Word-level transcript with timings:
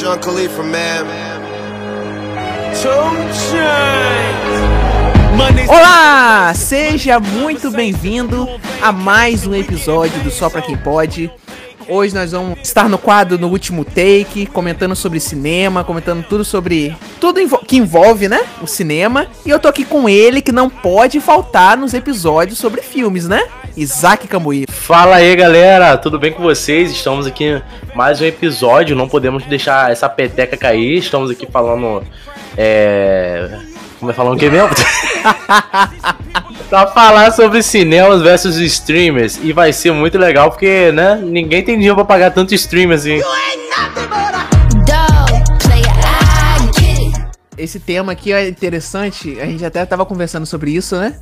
Sean 0.00 0.18
Khalifa, 0.18 0.62
man. 0.62 1.04
Olá! 5.68 6.54
Seja 6.54 7.20
muito 7.20 7.70
bem-vindo 7.70 8.48
a 8.80 8.92
mais 8.92 9.46
um 9.46 9.54
episódio 9.54 10.18
do 10.22 10.30
Só 10.30 10.48
Pra 10.48 10.62
Quem 10.62 10.74
Pode. 10.74 11.30
Hoje 11.92 12.14
nós 12.14 12.30
vamos 12.30 12.56
estar 12.62 12.88
no 12.88 12.96
quadro 12.96 13.36
no 13.36 13.48
último 13.48 13.84
take, 13.84 14.46
comentando 14.46 14.94
sobre 14.94 15.18
cinema, 15.18 15.82
comentando 15.82 16.24
tudo 16.24 16.44
sobre. 16.44 16.96
Tudo 17.18 17.40
que 17.66 17.76
envolve, 17.76 18.28
né? 18.28 18.42
O 18.62 18.66
cinema. 18.68 19.26
E 19.44 19.50
eu 19.50 19.58
tô 19.58 19.66
aqui 19.66 19.84
com 19.84 20.08
ele, 20.08 20.40
que 20.40 20.52
não 20.52 20.70
pode 20.70 21.18
faltar 21.18 21.76
nos 21.76 21.92
episódios 21.92 22.60
sobre 22.60 22.80
filmes, 22.80 23.26
né? 23.26 23.42
Isaac 23.76 24.28
Cambuí. 24.28 24.66
Fala 24.70 25.16
aí, 25.16 25.34
galera, 25.34 25.98
tudo 25.98 26.16
bem 26.16 26.32
com 26.32 26.44
vocês? 26.44 26.92
Estamos 26.92 27.26
aqui 27.26 27.60
mais 27.92 28.20
um 28.20 28.24
episódio, 28.24 28.94
não 28.94 29.08
podemos 29.08 29.44
deixar 29.46 29.90
essa 29.90 30.08
peteca 30.08 30.56
cair. 30.56 30.98
Estamos 30.98 31.28
aqui 31.28 31.44
falando. 31.50 32.04
É. 32.56 33.69
É 34.08 34.12
falando 34.14 34.34
o 34.34 34.38
que 34.38 34.48
mesmo? 34.48 34.70
pra 36.70 36.86
falar 36.86 37.32
sobre 37.32 37.62
cinemas 37.62 38.22
versus 38.22 38.56
streamers. 38.56 39.38
E 39.42 39.52
vai 39.52 39.72
ser 39.72 39.92
muito 39.92 40.16
legal 40.16 40.50
porque, 40.50 40.90
né, 40.92 41.20
ninguém 41.22 41.62
tem 41.62 41.74
dinheiro 41.74 41.96
pra 41.96 42.04
pagar 42.04 42.30
tanto 42.30 42.54
stream 42.54 42.92
assim. 42.92 43.20
Esse 47.58 47.78
tema 47.78 48.12
aqui 48.12 48.32
é 48.32 48.48
interessante, 48.48 49.38
a 49.38 49.44
gente 49.44 49.62
até 49.64 49.84
tava 49.84 50.06
conversando 50.06 50.46
sobre 50.46 50.70
isso, 50.70 50.96
né? 50.96 51.16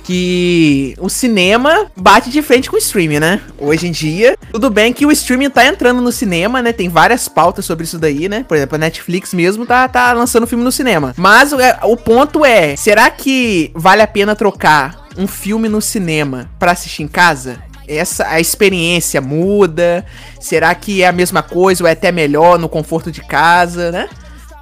Que 0.00 0.94
o 0.98 1.08
cinema 1.08 1.86
bate 1.96 2.30
de 2.30 2.42
frente 2.42 2.68
com 2.68 2.76
o 2.76 2.78
streaming, 2.78 3.20
né? 3.20 3.40
Hoje 3.58 3.86
em 3.86 3.90
dia, 3.90 4.36
tudo 4.52 4.70
bem 4.70 4.92
que 4.92 5.06
o 5.06 5.12
streaming 5.12 5.50
tá 5.50 5.66
entrando 5.66 6.00
no 6.00 6.10
cinema, 6.10 6.62
né? 6.62 6.72
Tem 6.72 6.88
várias 6.88 7.28
pautas 7.28 7.64
sobre 7.64 7.84
isso 7.84 7.98
daí, 7.98 8.28
né? 8.28 8.44
Por 8.46 8.56
exemplo, 8.56 8.76
a 8.76 8.78
Netflix 8.78 9.32
mesmo 9.32 9.66
tá, 9.66 9.88
tá 9.88 10.12
lançando 10.12 10.46
filme 10.46 10.64
no 10.64 10.72
cinema. 10.72 11.14
Mas 11.16 11.52
o, 11.52 11.60
é, 11.60 11.78
o 11.84 11.96
ponto 11.96 12.44
é, 12.44 12.76
será 12.76 13.08
que 13.10 13.70
vale 13.74 14.02
a 14.02 14.06
pena 14.06 14.34
trocar 14.34 15.08
um 15.16 15.26
filme 15.26 15.68
no 15.68 15.80
cinema 15.80 16.50
para 16.58 16.72
assistir 16.72 17.02
em 17.02 17.08
casa? 17.08 17.58
Essa 17.86 18.26
a 18.28 18.40
experiência 18.40 19.20
muda? 19.20 20.04
Será 20.40 20.74
que 20.74 21.02
é 21.02 21.08
a 21.08 21.12
mesma 21.12 21.42
coisa 21.42 21.82
ou 21.82 21.88
é 21.88 21.92
até 21.92 22.12
melhor 22.12 22.58
no 22.58 22.68
conforto 22.68 23.10
de 23.10 23.20
casa, 23.20 23.90
né? 23.90 24.08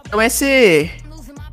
Então 0.06 0.22
esse 0.22 0.90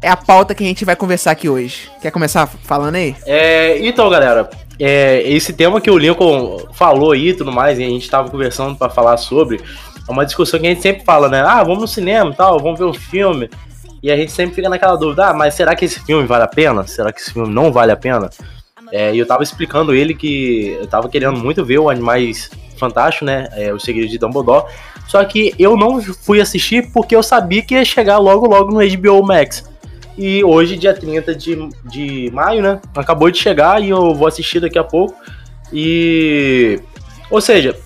é 0.05 0.09
a 0.09 0.15
pauta 0.15 0.53
que 0.53 0.63
a 0.63 0.67
gente 0.67 0.85
vai 0.85 0.95
conversar 0.95 1.31
aqui 1.31 1.49
hoje. 1.49 1.89
Quer 1.99 2.11
começar 2.11 2.45
falando 2.45 2.93
aí? 2.93 3.15
É, 3.25 3.79
então, 3.79 4.07
galera, 4.07 4.47
é, 4.79 5.23
esse 5.23 5.51
tema 5.51 5.81
que 5.81 5.89
o 5.89 5.97
Lincoln 5.97 6.67
falou 6.73 7.11
aí 7.11 7.29
e 7.29 7.33
tudo 7.33 7.51
mais, 7.51 7.79
e 7.79 7.83
a 7.83 7.89
gente 7.89 8.07
tava 8.07 8.29
conversando 8.29 8.77
para 8.77 8.87
falar 8.87 9.17
sobre, 9.17 9.59
é 10.07 10.11
uma 10.11 10.23
discussão 10.23 10.59
que 10.59 10.67
a 10.67 10.69
gente 10.69 10.83
sempre 10.83 11.03
fala, 11.03 11.27
né? 11.27 11.41
Ah, 11.41 11.63
vamos 11.63 11.81
no 11.81 11.87
cinema 11.87 12.29
e 12.29 12.35
tal, 12.35 12.59
vamos 12.59 12.77
ver 12.77 12.85
um 12.85 12.93
filme. 12.93 13.49
E 14.03 14.11
a 14.11 14.15
gente 14.15 14.31
sempre 14.31 14.53
fica 14.53 14.69
naquela 14.69 14.95
dúvida, 14.95 15.29
ah, 15.29 15.33
mas 15.33 15.55
será 15.55 15.75
que 15.75 15.85
esse 15.85 15.99
filme 16.01 16.27
vale 16.27 16.43
a 16.43 16.47
pena? 16.47 16.85
Será 16.85 17.11
que 17.11 17.19
esse 17.19 17.33
filme 17.33 17.51
não 17.51 17.71
vale 17.71 17.91
a 17.91 17.97
pena? 17.97 18.29
É, 18.91 19.11
e 19.11 19.17
eu 19.17 19.25
tava 19.25 19.41
explicando 19.41 19.91
ele 19.91 20.13
que 20.13 20.77
eu 20.79 20.85
tava 20.85 21.09
querendo 21.09 21.39
muito 21.39 21.65
ver 21.65 21.79
o 21.79 21.89
Animais 21.89 22.51
Fantástico, 22.77 23.25
né? 23.25 23.47
É, 23.53 23.73
o 23.73 23.79
Segredo 23.79 24.09
de 24.09 24.19
Dumbledore. 24.19 24.65
Só 25.07 25.23
que 25.25 25.55
eu 25.57 25.75
não 25.75 25.99
fui 25.99 26.39
assistir 26.39 26.91
porque 26.91 27.15
eu 27.15 27.23
sabia 27.23 27.63
que 27.63 27.73
ia 27.73 27.83
chegar 27.83 28.19
logo 28.19 28.47
logo 28.47 28.71
no 28.71 28.79
HBO 28.87 29.25
Max. 29.25 29.63
E 30.17 30.43
hoje, 30.43 30.77
dia 30.77 30.93
30 30.93 31.35
de, 31.35 31.69
de 31.83 32.31
maio, 32.31 32.61
né? 32.61 32.79
Acabou 32.95 33.29
de 33.29 33.37
chegar 33.37 33.81
e 33.81 33.89
eu 33.89 34.13
vou 34.13 34.27
assistir 34.27 34.59
daqui 34.59 34.79
a 34.79 34.83
pouco. 34.83 35.15
E. 35.73 36.79
Ou 37.29 37.41
seja, 37.41 37.77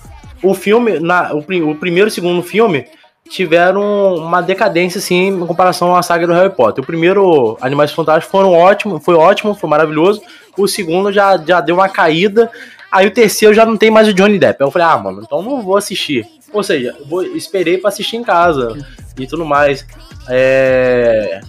o 0.42 0.54
filme, 0.54 1.00
na, 1.00 1.32
o, 1.34 1.38
o 1.38 1.74
primeiro 1.74 2.08
e 2.08 2.10
o 2.10 2.14
segundo 2.14 2.42
filme 2.42 2.86
tiveram 3.28 4.16
uma 4.16 4.40
decadência, 4.40 4.98
assim, 4.98 5.28
em 5.28 5.46
comparação 5.46 5.94
à 5.94 6.02
saga 6.02 6.26
do 6.26 6.32
Harry 6.32 6.50
Potter. 6.50 6.82
O 6.82 6.86
primeiro, 6.86 7.56
Animais 7.60 7.92
Fantásticos, 7.92 8.30
foram 8.30 8.52
ótimo, 8.52 8.98
foi 8.98 9.14
ótimo, 9.14 9.54
foi 9.54 9.70
maravilhoso. 9.70 10.20
O 10.56 10.66
segundo 10.66 11.12
já, 11.12 11.36
já 11.38 11.60
deu 11.60 11.76
uma 11.76 11.88
caída. 11.88 12.50
Aí 12.90 13.06
o 13.06 13.10
terceiro 13.12 13.54
já 13.54 13.64
não 13.64 13.76
tem 13.76 13.90
mais 13.90 14.08
o 14.08 14.14
Johnny 14.14 14.38
Depp. 14.38 14.62
Aí 14.62 14.66
eu 14.66 14.70
falei, 14.70 14.88
ah, 14.88 14.98
mano, 14.98 15.22
então 15.24 15.42
não 15.42 15.62
vou 15.62 15.76
assistir. 15.76 16.26
Ou 16.52 16.62
seja, 16.62 16.96
vou, 17.06 17.22
esperei 17.22 17.78
para 17.78 17.88
assistir 17.88 18.16
em 18.16 18.24
casa 18.24 18.76
e 19.18 19.26
tudo 19.26 19.44
mais. 19.44 19.86
É. 20.28 21.40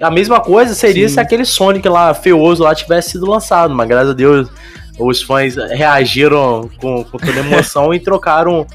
A 0.00 0.10
mesma 0.10 0.40
coisa 0.40 0.74
seria 0.74 1.08
Sim. 1.08 1.14
se 1.14 1.20
aquele 1.20 1.44
Sonic 1.44 1.88
lá, 1.88 2.12
feioso 2.14 2.62
lá, 2.62 2.74
tivesse 2.74 3.10
sido 3.10 3.28
lançado, 3.28 3.74
mas 3.74 3.88
graças 3.88 4.10
a 4.10 4.14
Deus 4.14 4.48
os 4.98 5.22
fãs 5.22 5.54
reagiram 5.54 6.68
com, 6.80 7.04
com 7.04 7.18
toda 7.18 7.38
emoção 7.38 7.94
e 7.94 8.00
trocaram 8.00 8.66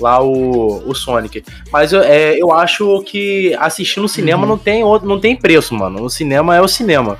lá 0.00 0.22
o, 0.22 0.82
o 0.88 0.94
Sonic. 0.94 1.44
Mas 1.72 1.92
eu, 1.92 2.02
é, 2.02 2.36
eu 2.36 2.52
acho 2.52 3.02
que 3.02 3.54
assistir 3.58 4.00
no 4.00 4.08
cinema 4.08 4.42
uhum. 4.42 4.48
não, 4.48 4.58
tem 4.58 4.82
outro, 4.82 5.08
não 5.08 5.20
tem 5.20 5.36
preço, 5.36 5.74
mano. 5.74 6.02
O 6.02 6.10
cinema 6.10 6.56
é 6.56 6.60
o 6.60 6.68
cinema. 6.68 7.18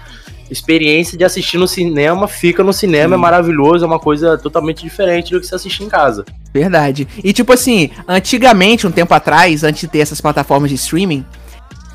Experiência 0.50 1.16
de 1.16 1.24
assistir 1.24 1.58
no 1.58 1.68
cinema, 1.68 2.26
fica 2.26 2.64
no 2.64 2.72
cinema, 2.72 3.14
é 3.14 3.18
maravilhoso, 3.18 3.84
é 3.84 3.86
uma 3.86 4.00
coisa 4.00 4.36
totalmente 4.36 4.82
diferente 4.82 5.30
do 5.30 5.40
que 5.40 5.46
se 5.46 5.54
assistir 5.54 5.84
em 5.84 5.88
casa. 5.88 6.24
Verdade. 6.52 7.06
E 7.22 7.32
tipo 7.32 7.52
assim, 7.52 7.90
antigamente, 8.08 8.84
um 8.84 8.90
tempo 8.90 9.14
atrás, 9.14 9.62
antes 9.62 9.82
de 9.82 9.88
ter 9.88 10.00
essas 10.00 10.20
plataformas 10.20 10.68
de 10.70 10.74
streaming, 10.74 11.24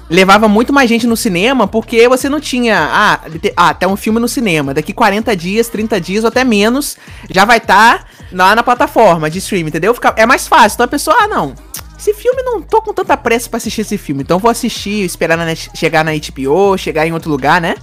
levava 0.10 0.48
muito 0.48 0.72
mais 0.72 0.90
gente 0.90 1.08
no 1.08 1.18
cinema 1.18 1.68
porque 1.68 2.08
você 2.08 2.30
não 2.30 2.40
tinha. 2.40 2.90
Ah, 2.92 3.20
ah 3.56 3.88
um 3.88 3.96
filme 3.96 4.20
no 4.20 4.28
cinema. 4.28 4.74
Daqui 4.74 4.94
40 4.94 5.36
dias, 5.36 5.68
30 5.70 6.00
dias 6.00 6.24
ou 6.24 6.28
até 6.28 6.44
menos, 6.44 6.98
já 7.30 7.46
vai 7.46 7.58
estar 7.58 8.00
tá 8.00 8.06
lá 8.32 8.56
na 8.56 8.64
plataforma 8.64 9.30
de 9.30 9.40
streaming, 9.40 9.70
entendeu? 9.70 9.94
Fica, 9.94 10.14
é 10.18 10.26
mais 10.26 10.48
fácil. 10.48 10.76
Então 10.76 10.86
a 10.86 10.90
pessoa, 10.90 11.16
ah, 11.20 11.28
não. 11.28 11.54
Esse 11.98 12.14
filme 12.14 12.44
não 12.44 12.62
tô 12.62 12.82
com 12.82 12.94
tanta 12.94 13.16
pressa 13.18 13.50
para 13.50 13.58
assistir 13.58 13.82
esse 13.82 13.98
filme. 13.98 14.22
Então 14.22 14.38
vou 14.38 14.52
assistir, 14.52 15.04
esperar 15.04 15.38
na 15.38 15.56
chegar 15.56 16.04
na 16.04 16.12
HBO, 16.12 16.78
chegar 16.78 17.08
em 17.08 17.14
outro 17.14 17.32
lugar, 17.32 17.62
né? 17.62 17.76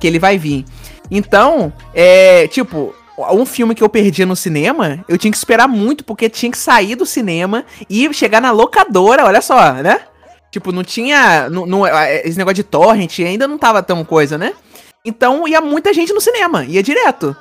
Que 0.00 0.06
ele 0.06 0.18
vai 0.18 0.38
vir. 0.38 0.64
Então, 1.10 1.72
é. 1.94 2.48
Tipo, 2.48 2.94
um 3.18 3.46
filme 3.46 3.74
que 3.74 3.82
eu 3.82 3.88
perdia 3.88 4.26
no 4.26 4.34
cinema, 4.34 5.04
eu 5.08 5.16
tinha 5.16 5.30
que 5.30 5.36
esperar 5.36 5.68
muito, 5.68 6.04
porque 6.04 6.28
tinha 6.28 6.50
que 6.50 6.58
sair 6.58 6.96
do 6.96 7.06
cinema 7.06 7.64
e 7.88 8.12
chegar 8.12 8.40
na 8.40 8.50
locadora, 8.50 9.24
olha 9.24 9.40
só, 9.40 9.74
né? 9.74 10.00
Tipo, 10.56 10.72
não 10.72 10.82
tinha. 10.82 11.50
Não, 11.50 11.66
não, 11.66 11.86
esse 12.24 12.38
negócio 12.38 12.54
de 12.54 12.62
torrent 12.62 13.18
ainda 13.18 13.46
não 13.46 13.58
tava 13.58 13.82
tão 13.82 14.02
coisa, 14.02 14.38
né? 14.38 14.54
Então 15.04 15.46
ia 15.46 15.60
muita 15.60 15.92
gente 15.92 16.14
no 16.14 16.20
cinema, 16.20 16.64
ia 16.64 16.82
direto. 16.82 17.36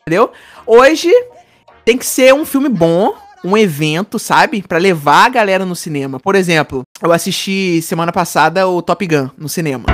Entendeu? 0.00 0.32
Hoje 0.66 1.12
tem 1.84 1.98
que 1.98 2.06
ser 2.06 2.32
um 2.32 2.46
filme 2.46 2.70
bom, 2.70 3.14
um 3.44 3.54
evento, 3.54 4.18
sabe? 4.18 4.62
para 4.62 4.78
levar 4.78 5.26
a 5.26 5.28
galera 5.28 5.66
no 5.66 5.76
cinema. 5.76 6.18
Por 6.18 6.34
exemplo, 6.34 6.84
eu 7.02 7.12
assisti 7.12 7.82
semana 7.82 8.10
passada 8.10 8.66
o 8.66 8.80
Top 8.80 9.06
Gun 9.06 9.28
no 9.36 9.46
cinema. 9.46 9.84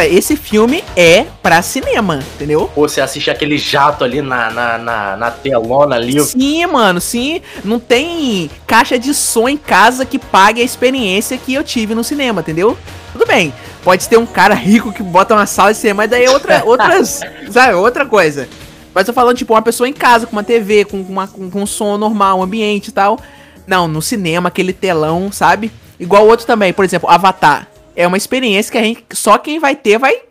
Cara, 0.00 0.08
esse 0.08 0.34
filme 0.34 0.82
é 0.96 1.26
pra 1.42 1.60
cinema, 1.60 2.20
entendeu? 2.34 2.70
Ou 2.74 2.88
você 2.88 3.02
assiste 3.02 3.30
aquele 3.30 3.58
jato 3.58 4.02
ali 4.02 4.22
na, 4.22 4.50
na, 4.50 4.78
na, 4.78 5.16
na 5.18 5.30
telona 5.30 5.96
ali. 5.96 6.18
Sim, 6.22 6.64
mano, 6.64 7.02
sim. 7.02 7.42
Não 7.62 7.78
tem 7.78 8.50
caixa 8.66 8.98
de 8.98 9.12
som 9.12 9.46
em 9.46 9.58
casa 9.58 10.06
que 10.06 10.18
pague 10.18 10.62
a 10.62 10.64
experiência 10.64 11.36
que 11.36 11.52
eu 11.52 11.62
tive 11.62 11.94
no 11.94 12.02
cinema, 12.02 12.40
entendeu? 12.40 12.78
Tudo 13.12 13.26
bem. 13.26 13.52
Pode 13.84 14.08
ter 14.08 14.16
um 14.16 14.24
cara 14.24 14.54
rico 14.54 14.90
que 14.90 15.02
bota 15.02 15.34
uma 15.34 15.44
sala 15.44 15.70
de 15.70 15.78
cinema, 15.78 15.98
mas 15.98 16.10
daí 16.10 16.24
é 16.24 16.30
outra, 16.30 16.62
outras, 16.64 17.20
sabe, 17.50 17.74
outra 17.74 18.06
coisa. 18.06 18.48
Mas 18.94 19.06
eu 19.06 19.12
falando, 19.12 19.36
tipo, 19.36 19.52
uma 19.52 19.60
pessoa 19.60 19.86
em 19.86 19.92
casa, 19.92 20.26
com 20.26 20.32
uma 20.32 20.42
TV, 20.42 20.86
com, 20.86 20.98
uma, 20.98 21.28
com, 21.28 21.50
com 21.50 21.60
um 21.60 21.66
som 21.66 21.98
normal, 21.98 22.38
um 22.38 22.42
ambiente 22.42 22.88
e 22.88 22.92
tal. 22.92 23.18
Não, 23.66 23.86
no 23.86 24.00
cinema, 24.00 24.48
aquele 24.48 24.72
telão, 24.72 25.30
sabe? 25.30 25.70
Igual 25.98 26.26
outro 26.26 26.46
também, 26.46 26.72
por 26.72 26.86
exemplo, 26.86 27.06
Avatar 27.10 27.69
é 27.94 28.06
uma 28.06 28.16
experiência 28.16 28.72
que 28.72 28.78
a 28.78 28.82
gente, 28.82 29.04
só 29.12 29.38
quem 29.38 29.58
vai 29.58 29.76
ter 29.76 29.98
vai 29.98 30.22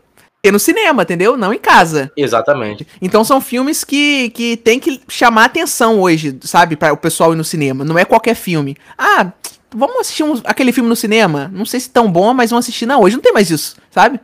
ter 0.42 0.52
no 0.52 0.60
cinema, 0.60 1.04
entendeu? 1.04 1.38
Não 1.38 1.54
em 1.54 1.60
casa. 1.60 2.12
Exatamente. 2.16 2.88
Então 3.02 3.24
são 3.24 3.42
filmes 3.42 3.84
que, 3.84 4.30
que 4.32 4.58
tem 4.58 4.80
que 4.80 5.02
chamar 5.08 5.46
atenção 5.46 6.00
hoje, 6.00 6.38
sabe? 6.42 6.76
Para 6.76 6.94
o 6.94 6.98
pessoal 6.98 7.34
ir 7.34 7.36
no 7.36 7.44
cinema. 7.44 7.84
Não 7.84 7.98
é 7.98 8.06
qualquer 8.06 8.36
filme. 8.36 8.78
Ah, 8.98 9.32
vamos 9.72 9.98
assistir 10.00 10.24
um, 10.24 10.40
aquele 10.46 10.72
filme 10.72 10.90
no 10.90 10.96
cinema? 10.96 11.50
Não 11.54 11.66
sei 11.66 11.80
se 11.80 11.90
tão 11.90 12.12
bom, 12.12 12.34
mas 12.34 12.50
vamos 12.50 12.66
assistir. 12.66 12.86
Não, 12.86 13.02
hoje 13.02 13.16
não 13.16 13.24
tem 13.24 13.34
mais 13.34 13.50
isso, 13.52 13.76
sabe? 13.92 14.20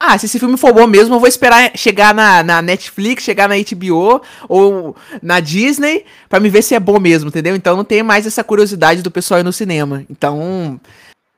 Ah, 0.00 0.16
se 0.16 0.26
esse 0.26 0.38
filme 0.38 0.56
for 0.56 0.72
bom 0.72 0.86
mesmo, 0.86 1.16
eu 1.16 1.18
vou 1.18 1.28
esperar 1.28 1.72
chegar 1.74 2.14
na, 2.14 2.40
na 2.44 2.62
Netflix, 2.62 3.24
chegar 3.24 3.48
na 3.48 3.56
HBO 3.56 4.22
ou 4.48 4.94
na 5.20 5.40
Disney 5.40 6.04
para 6.28 6.38
me 6.38 6.48
ver 6.48 6.62
se 6.62 6.72
é 6.72 6.78
bom 6.78 7.00
mesmo, 7.00 7.28
entendeu? 7.28 7.56
Então 7.56 7.76
não 7.76 7.84
tem 7.84 8.00
mais 8.00 8.24
essa 8.24 8.44
curiosidade 8.44 9.02
do 9.02 9.10
pessoal 9.10 9.40
ir 9.40 9.42
no 9.42 9.52
cinema. 9.52 10.04
Então, 10.08 10.80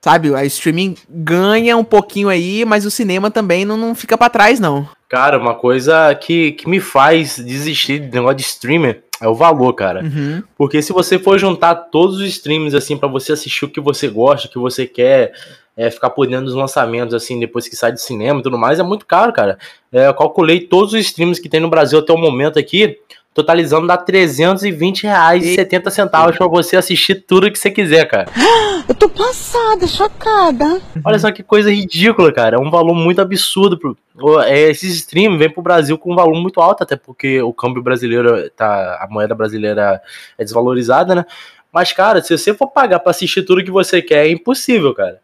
Sabe, 0.03 0.35
a 0.35 0.45
streaming 0.47 0.97
ganha 1.09 1.77
um 1.77 1.85
pouquinho 1.85 2.31
aí, 2.31 2.65
mas 2.65 2.87
o 2.87 2.91
cinema 2.91 3.31
também 3.31 3.67
não, 3.67 3.77
não 3.77 3.95
fica 3.95 4.17
para 4.17 4.31
trás, 4.31 4.59
não. 4.59 4.89
Cara, 5.09 5.37
uma 5.39 5.55
coisa 5.55 6.15
que, 6.15 6.53
que 6.53 6.69
me 6.69 6.81
faz 6.81 7.37
desistir 7.37 7.99
do 7.99 8.15
negócio 8.15 8.37
de 8.37 8.43
streamer 8.43 9.03
é 9.21 9.29
o 9.29 9.35
valor, 9.35 9.75
cara. 9.75 10.03
Uhum. 10.03 10.43
Porque 10.57 10.81
se 10.81 10.93
você 10.93 11.19
for 11.19 11.39
juntar 11.39 11.75
todos 11.75 12.17
os 12.17 12.29
streams, 12.29 12.75
assim, 12.75 12.97
para 12.97 13.09
você 13.09 13.33
assistir 13.33 13.67
o 13.67 13.69
que 13.69 13.81
você 13.81 14.09
gosta, 14.09 14.49
o 14.49 14.51
que 14.51 14.59
você 14.59 14.87
quer, 14.87 15.33
é, 15.77 15.91
ficar 15.91 16.11
por 16.11 16.27
dentro 16.27 16.47
dos 16.47 16.55
lançamentos, 16.55 17.15
assim, 17.15 17.39
depois 17.39 17.69
que 17.69 17.77
sai 17.77 17.93
de 17.93 18.01
cinema 18.01 18.41
e 18.41 18.43
tudo 18.43 18.57
mais, 18.57 18.79
é 18.79 18.83
muito 18.83 19.05
caro, 19.05 19.33
cara. 19.33 19.59
É, 19.93 20.07
eu 20.07 20.15
calculei 20.15 20.61
todos 20.61 20.95
os 20.95 21.01
streams 21.01 21.41
que 21.41 21.49
tem 21.49 21.61
no 21.61 21.69
Brasil 21.69 21.99
até 21.99 22.13
o 22.13 22.19
momento 22.19 22.59
aqui, 22.59 22.97
totalizando 23.33 23.87
dá 23.87 23.97
320 23.97 25.05
reais 25.05 25.45
e 25.45 25.55
70 25.55 25.91
centavos 25.91 26.37
pra 26.37 26.49
você 26.49 26.77
assistir 26.77 27.15
tudo 27.27 27.51
que 27.51 27.59
você 27.59 27.71
quiser, 27.71 28.07
cara. 28.07 28.29
Eu 28.89 28.95
tô 28.95 29.09
passada, 29.09 29.87
chocada. 29.87 30.81
Olha 31.05 31.19
só 31.19 31.31
que 31.31 31.45
coisa 31.45 31.71
ridícula, 31.71 32.33
cara. 32.33 32.57
É 32.57 32.59
um 32.59 32.71
valor 32.71 32.95
muito 32.95 33.21
absurdo. 33.21 33.79
Pro... 33.79 33.97
É, 34.43 34.71
esses 34.71 34.97
streams 34.97 35.39
vêm 35.39 35.49
pro 35.49 35.63
Brasil 35.63 35.97
com 35.97 36.13
um 36.13 36.17
valor 36.17 36.35
muito 36.35 36.61
alto, 36.61 36.83
até 36.83 36.97
porque 36.97 37.41
o 37.41 37.53
câmbio 37.53 37.83
brasileiro 37.83 38.51
tá. 38.51 38.99
A 39.01 39.07
moeda 39.09 39.35
brasileira 39.35 40.03
é 40.37 40.43
desvalorizada, 40.43 41.15
né? 41.15 41.25
Mas, 41.73 41.93
cara, 41.93 42.21
se 42.21 42.37
você 42.37 42.53
for 42.53 42.67
pagar 42.67 42.99
para 42.99 43.11
assistir 43.11 43.45
tudo 43.45 43.63
que 43.63 43.71
você 43.71 44.03
quer, 44.03 44.27
é 44.27 44.31
impossível, 44.31 44.93
cara. 44.93 45.21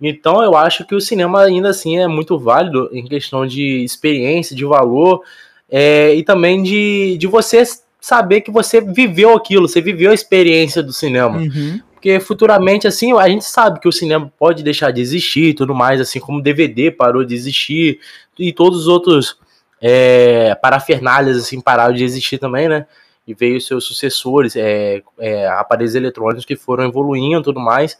Então 0.00 0.42
eu 0.42 0.56
acho 0.56 0.84
que 0.86 0.94
o 0.94 1.00
cinema 1.00 1.42
ainda 1.42 1.68
assim 1.68 1.98
é 1.98 2.06
muito 2.06 2.38
válido 2.38 2.88
em 2.92 3.04
questão 3.04 3.46
de 3.46 3.84
experiência, 3.84 4.56
de 4.56 4.64
valor 4.64 5.22
é, 5.70 6.14
e 6.14 6.22
também 6.24 6.62
de, 6.62 7.16
de 7.18 7.26
você 7.26 7.62
saber 8.00 8.40
que 8.40 8.50
você 8.50 8.80
viveu 8.80 9.34
aquilo, 9.34 9.68
você 9.68 9.80
viveu 9.80 10.10
a 10.10 10.14
experiência 10.14 10.82
do 10.82 10.92
cinema. 10.92 11.38
Uhum. 11.38 11.80
Porque 11.94 12.18
futuramente, 12.18 12.88
assim, 12.88 13.12
a 13.12 13.28
gente 13.28 13.44
sabe 13.44 13.78
que 13.78 13.86
o 13.86 13.92
cinema 13.92 14.32
pode 14.38 14.62
deixar 14.62 14.90
de 14.90 15.02
existir 15.02 15.50
e 15.50 15.54
tudo 15.54 15.74
mais, 15.74 16.00
assim 16.00 16.18
como 16.18 16.38
o 16.38 16.42
DVD 16.42 16.90
parou 16.90 17.24
de 17.24 17.34
existir 17.34 18.00
e 18.38 18.52
todos 18.52 18.80
os 18.80 18.88
outros 18.88 19.38
é, 19.80 20.54
parafernálias, 20.54 21.36
assim, 21.36 21.60
pararam 21.60 21.94
de 21.94 22.02
existir 22.02 22.38
também, 22.38 22.68
né? 22.68 22.86
E 23.26 23.34
veio 23.34 23.60
seus 23.60 23.84
sucessores, 23.84 24.56
é, 24.56 25.02
é, 25.18 25.46
aparelhos 25.48 25.94
eletrônicos 25.94 26.46
que 26.46 26.56
foram 26.56 26.84
evoluindo 26.84 27.40
e 27.40 27.44
tudo 27.44 27.60
mais. 27.60 27.98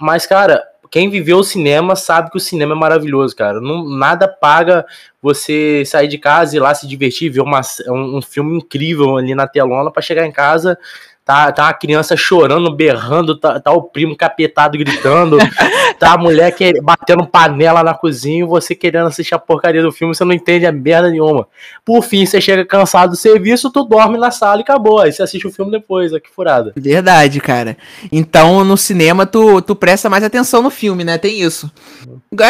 Mas, 0.00 0.26
cara, 0.26 0.64
quem 0.90 1.10
viveu 1.10 1.38
o 1.38 1.44
cinema 1.44 1.96
sabe 1.96 2.30
que 2.30 2.36
o 2.36 2.40
cinema 2.40 2.72
é 2.72 2.78
maravilhoso, 2.78 3.34
cara. 3.34 3.60
Não, 3.60 3.88
nada 3.88 4.28
paga 4.28 4.86
você 5.20 5.82
sair 5.84 6.08
de 6.08 6.18
casa 6.18 6.54
e 6.54 6.58
ir 6.58 6.60
lá 6.60 6.74
se 6.74 6.86
divertir, 6.86 7.30
ver 7.30 7.40
uma, 7.40 7.60
um, 7.88 8.18
um 8.18 8.22
filme 8.22 8.56
incrível 8.58 9.16
ali 9.16 9.34
na 9.34 9.48
telona 9.48 9.90
para 9.90 10.02
chegar 10.02 10.26
em 10.26 10.32
casa 10.32 10.78
Tá, 11.24 11.50
tá 11.50 11.70
a 11.70 11.72
criança 11.72 12.14
chorando, 12.18 12.70
berrando, 12.70 13.34
tá, 13.34 13.58
tá 13.58 13.72
o 13.72 13.82
primo 13.84 14.14
capetado 14.14 14.76
gritando, 14.76 15.38
tá 15.98 16.12
a 16.12 16.18
mulher 16.18 16.52
que, 16.52 16.78
batendo 16.82 17.26
panela 17.26 17.82
na 17.82 17.94
cozinha 17.94 18.44
você 18.44 18.74
querendo 18.74 19.06
assistir 19.06 19.34
a 19.34 19.38
porcaria 19.38 19.80
do 19.80 19.90
filme, 19.90 20.14
você 20.14 20.22
não 20.22 20.34
entende 20.34 20.66
a 20.66 20.72
merda 20.72 21.08
nenhuma. 21.08 21.48
Por 21.82 22.02
fim, 22.02 22.26
você 22.26 22.42
chega 22.42 22.62
cansado 22.66 23.10
do 23.12 23.16
serviço, 23.16 23.70
tu 23.70 23.84
dorme 23.84 24.18
na 24.18 24.30
sala 24.30 24.58
e 24.58 24.60
acabou. 24.60 25.00
Aí 25.00 25.12
você 25.12 25.22
assiste 25.22 25.46
o 25.46 25.50
filme 25.50 25.70
depois, 25.70 26.12
ó, 26.12 26.20
que 26.20 26.28
furada. 26.28 26.74
Verdade, 26.76 27.40
cara. 27.40 27.78
Então 28.12 28.62
no 28.62 28.76
cinema 28.76 29.24
tu, 29.24 29.62
tu 29.62 29.74
presta 29.74 30.10
mais 30.10 30.24
atenção 30.24 30.60
no 30.60 30.68
filme, 30.68 31.04
né? 31.04 31.16
Tem 31.16 31.40
isso. 31.40 31.72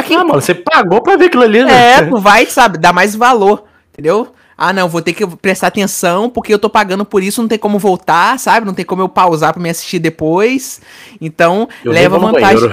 Quem... 0.05 0.17
Ah, 0.17 0.25
mano, 0.25 0.41
você 0.41 0.53
pagou 0.53 1.01
pra 1.01 1.17
ver 1.17 1.27
aquilo 1.27 1.45
ali, 1.45 1.63
né? 1.63 1.93
É, 1.93 2.03
tu 2.11 2.19
vai, 2.19 2.45
sabe, 2.47 2.77
dá 2.77 2.93
mais 2.93 3.15
valor, 3.15 3.67
entendeu? 3.93 4.35
Ah, 4.57 4.73
não, 4.73 4.89
vou 4.89 5.03
ter 5.03 5.13
que 5.13 5.27
prestar 5.27 5.69
atenção 5.69 6.31
porque 6.31 6.53
eu 6.55 6.59
tô 6.59 6.71
pagando 6.71 7.05
por 7.05 7.23
isso, 7.23 7.41
não 7.41 7.49
tem 7.49 7.59
como 7.59 7.79
voltar, 7.79 8.39
sabe? 8.39 8.67
Não 8.67 8.75
tem 8.75 8.85
como 8.85 9.03
eu 9.03 9.09
pausar 9.09 9.53
pra 9.53 9.63
me 9.63 9.71
assistir 9.71 9.99
depois. 9.99 10.81
Então, 11.21 11.69
eu 11.85 11.93
leva 11.93 12.19
vantagem. 12.19 12.71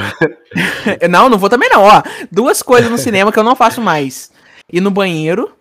não, 1.09 1.29
não 1.29 1.37
vou 1.37 1.49
também 1.49 1.69
não, 1.69 1.83
ó. 1.83 2.01
Duas 2.31 2.61
coisas 2.61 2.89
no 2.89 2.97
cinema 2.97 3.31
que 3.31 3.39
eu 3.39 3.43
não 3.43 3.55
faço 3.55 3.81
mais. 3.81 4.31
Ir 4.71 4.81
no 4.81 4.91
banheiro 4.91 5.51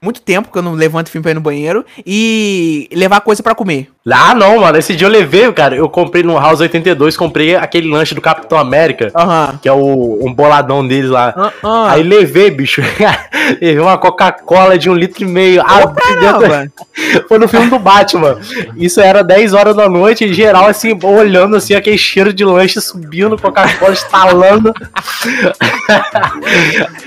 muito 0.00 0.20
tempo 0.20 0.50
que 0.50 0.58
eu 0.58 0.62
não 0.62 0.74
levanto 0.74 1.10
filme 1.10 1.22
pra 1.22 1.32
ir 1.32 1.34
no 1.34 1.40
banheiro 1.40 1.84
e 2.06 2.88
levar 2.92 3.20
coisa 3.20 3.42
para 3.42 3.54
comer. 3.54 3.90
Ah, 4.12 4.34
não, 4.34 4.60
mano. 4.60 4.78
Esse 4.78 4.94
dia 4.94 5.06
eu 5.06 5.10
levei, 5.10 5.50
cara. 5.52 5.76
Eu 5.76 5.88
comprei 5.88 6.22
no 6.22 6.38
House 6.38 6.60
82, 6.60 7.16
comprei 7.16 7.56
aquele 7.56 7.90
lanche 7.90 8.14
do 8.14 8.20
Capitão 8.20 8.58
América, 8.58 9.12
que 9.60 9.68
é 9.68 9.72
o 9.72 10.18
um 10.22 10.32
boladão 10.32 10.86
deles 10.86 11.10
lá. 11.10 11.52
Aí 11.88 12.02
levei, 12.02 12.50
bicho. 12.50 12.82
levei 13.60 13.78
uma 13.78 13.98
Coca-Cola 13.98 14.78
de 14.78 14.90
um 14.90 14.94
litro 14.94 15.22
e 15.22 15.26
meio. 15.26 15.62
Ah, 15.62 15.88
Foi 17.28 17.38
no 17.38 17.48
filme 17.48 17.70
do 17.70 17.78
Batman. 17.78 18.38
Isso 18.76 19.00
era 19.00 19.22
10 19.22 19.54
horas 19.54 19.76
da 19.76 19.88
noite, 19.88 20.24
em 20.24 20.32
geral, 20.32 20.66
assim, 20.66 20.98
olhando 21.02 21.56
assim, 21.56 21.74
aquele 21.74 21.98
cheiro 21.98 22.32
de 22.32 22.44
lanche 22.44 22.80
subindo, 22.80 23.38
Coca-Cola 23.38 23.92
estalando. 23.92 24.74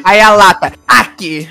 Aí 0.03 0.19
a 0.19 0.33
lata, 0.33 0.73
aqui. 0.87 1.47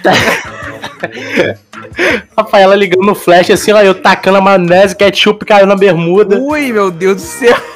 Rafaela 2.37 2.75
ligando 2.75 3.05
no 3.05 3.15
flash 3.15 3.51
assim, 3.51 3.73
ó, 3.73 3.81
eu 3.81 3.95
tacando 3.95 4.39
a 4.39 4.41
maionese, 4.41 4.97
ketchup 4.97 5.40
caiu 5.47 5.67
na 5.67 5.77
bermuda. 5.77 6.39
Ui, 6.39 6.73
meu 6.73 6.91
Deus 6.91 7.17
do 7.17 7.23
céu. 7.23 7.57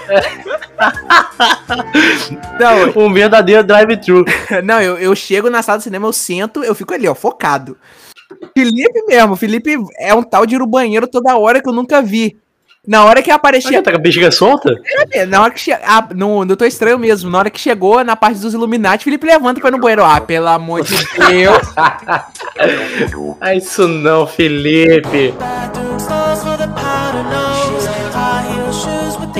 Não, 2.58 3.04
um 3.04 3.12
verdadeiro 3.12 3.64
drive-thru. 3.64 4.24
Não, 4.64 4.80
eu, 4.80 4.98
eu 4.98 5.14
chego 5.14 5.50
na 5.50 5.62
sala 5.62 5.78
do 5.78 5.84
cinema, 5.84 6.06
eu 6.06 6.12
sento, 6.12 6.62
eu 6.62 6.74
fico 6.74 6.94
ali, 6.94 7.08
ó, 7.08 7.14
focado. 7.14 7.76
Felipe 8.56 9.02
mesmo, 9.06 9.36
Felipe 9.36 9.76
é 9.98 10.14
um 10.14 10.22
tal 10.22 10.44
de 10.46 10.54
ir 10.54 10.58
no 10.58 10.66
banheiro 10.66 11.06
toda 11.06 11.36
hora 11.36 11.62
que 11.62 11.68
eu 11.68 11.72
nunca 11.72 12.02
vi. 12.02 12.36
Na 12.86 13.04
hora 13.04 13.22
que 13.22 13.30
aparecia. 13.30 13.82
Tá 13.82 13.90
com 13.90 13.96
a 13.96 14.00
bexiga 14.00 14.30
solta? 14.30 14.70
É, 15.10 15.24
na 15.24 15.40
hora 15.40 15.50
que 15.50 15.60
chegou. 15.60 15.80
Ah, 15.86 16.06
no 16.14 16.54
Tô 16.54 16.66
Estranho 16.66 16.98
mesmo. 16.98 17.30
Na 17.30 17.38
hora 17.38 17.50
que 17.50 17.58
chegou 17.58 18.04
na 18.04 18.14
parte 18.14 18.38
dos 18.38 18.52
Illuminati, 18.52 19.04
Felipe 19.04 19.26
levanta 19.26 19.58
pra 19.58 19.70
ir 19.70 19.72
no 19.72 19.78
banheiro. 19.78 20.04
Ah, 20.04 20.20
pelo 20.20 20.48
amor 20.48 20.82
de 20.82 20.94
Deus. 20.94 21.72
ah, 23.40 23.54
isso 23.54 23.88
não, 23.88 24.26
Felipe. 24.26 25.32